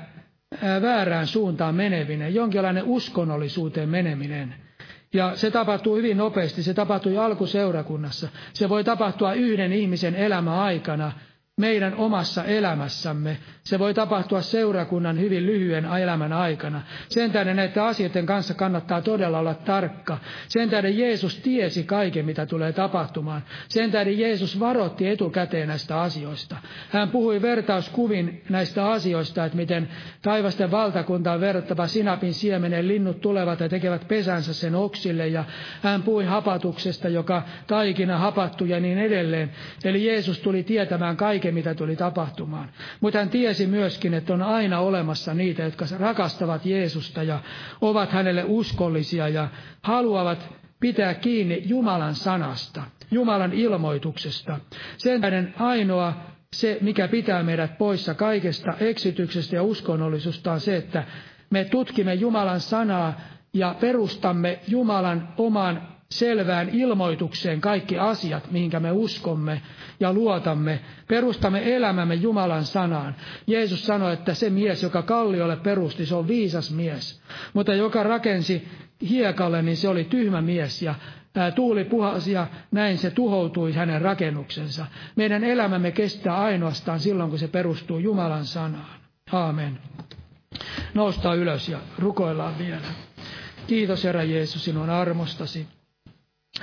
[0.61, 4.55] ää, väärään suuntaan meneminen, jonkinlainen uskonnollisuuteen meneminen.
[5.13, 8.29] Ja se tapahtuu hyvin nopeasti, se tapahtui alkuseurakunnassa.
[8.53, 11.11] Se voi tapahtua yhden ihmisen elämä aikana,
[11.59, 13.37] meidän omassa elämässämme.
[13.63, 16.81] Se voi tapahtua seurakunnan hyvin lyhyen elämän aikana.
[17.09, 20.17] Sen tähden näiden asioiden kanssa kannattaa todella olla tarkka.
[20.47, 23.43] Sen tähden Jeesus tiesi kaiken, mitä tulee tapahtumaan.
[23.67, 26.55] Sen tähden Jeesus varoitti etukäteen näistä asioista.
[26.89, 29.89] Hän puhui vertauskuvin näistä asioista, että miten
[30.21, 35.27] taivasten valtakuntaan verrattava sinapin siemenen linnut tulevat ja tekevät pesänsä sen oksille.
[35.27, 35.43] Ja
[35.83, 39.51] hän puhui hapatuksesta, joka taikina hapattu ja niin edelleen.
[39.83, 42.69] Eli Jeesus tuli tietämään kaiken, mitä tuli tapahtumaan.
[43.01, 47.39] Mutta hän tiesi myöskin, että on aina olemassa niitä, jotka rakastavat Jeesusta ja
[47.81, 49.47] ovat hänelle uskollisia ja
[49.81, 54.59] haluavat pitää kiinni Jumalan sanasta, Jumalan ilmoituksesta.
[54.97, 56.13] Sen tähden ainoa
[56.55, 61.03] se, mikä pitää meidät poissa kaikesta eksityksestä ja uskonnollisuudesta on se, että
[61.49, 63.21] me tutkimme Jumalan sanaa
[63.53, 69.61] ja perustamme Jumalan oman selvään ilmoitukseen kaikki asiat, mihinkä me uskomme
[69.99, 70.79] ja luotamme.
[71.07, 73.15] Perustamme elämämme Jumalan sanaan.
[73.47, 77.21] Jeesus sanoi, että se mies, joka kalliolle perusti, se on viisas mies.
[77.53, 78.67] Mutta joka rakensi
[79.09, 80.95] hiekalle, niin se oli tyhmä mies ja
[81.55, 84.85] tuuli puhasi ja näin se tuhoutui hänen rakennuksensa.
[85.15, 89.01] Meidän elämämme kestää ainoastaan silloin, kun se perustuu Jumalan sanaan.
[89.31, 89.79] Aamen.
[90.93, 92.87] Nousta ylös ja rukoillaan vielä.
[93.67, 95.67] Kiitos Herra Jeesus sinun armostasi.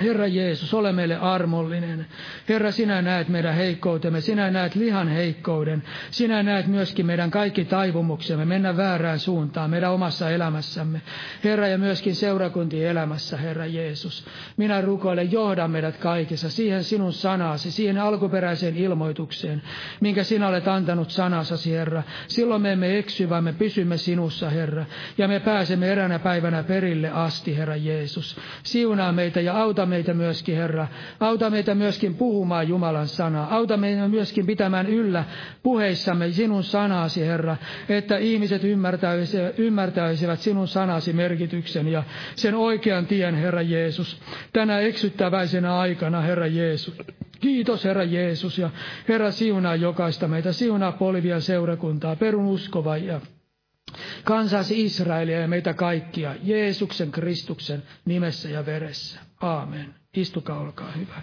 [0.01, 2.05] Herra Jeesus, ole meille armollinen.
[2.49, 8.45] Herra, sinä näet meidän heikkoutemme, sinä näet lihan heikkouden, sinä näet myöskin meidän kaikki taipumuksemme
[8.45, 11.01] mennä väärään suuntaan meidän omassa elämässämme.
[11.43, 14.25] Herra, ja myöskin seurakuntien elämässä, Herra Jeesus.
[14.57, 19.61] Minä rukoilen, johda meidät kaikessa siihen sinun sanasi, siihen alkuperäiseen ilmoitukseen,
[19.99, 22.03] minkä sinä olet antanut sanasasi, Herra.
[22.27, 24.85] Silloin me emme eksy, vaan me pysymme sinussa, Herra,
[25.17, 28.37] ja me pääsemme eränä päivänä perille asti, Herra Jeesus.
[28.63, 30.87] Siunaa meitä ja auta meitä myöskin, Herra.
[31.19, 33.55] Auta meitä myöskin puhumaan Jumalan sanaa.
[33.55, 35.23] Auta meitä myöskin pitämään yllä
[35.63, 37.57] puheissamme sinun sanasi, Herra,
[37.89, 38.61] että ihmiset
[39.57, 42.03] ymmärtäisivät, sinun sanasi merkityksen ja
[42.35, 44.21] sen oikean tien, Herra Jeesus,
[44.53, 46.97] tänä eksyttäväisenä aikana, Herra Jeesus.
[47.39, 48.69] Kiitos Herra Jeesus ja
[49.07, 53.21] Herra siunaa jokaista meitä, siunaa Polivian seurakuntaa, perun uskova ja
[54.23, 59.19] kansasi Israelia ja meitä kaikkia Jeesuksen Kristuksen nimessä ja veressä.
[59.41, 59.95] Aamen.
[60.15, 61.21] Istukaa, olkaa hyvä.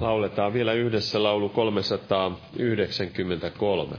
[0.00, 3.96] Lauletaan vielä yhdessä laulu 393.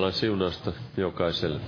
[0.00, 1.60] Jumalan siunausta jokaiselle.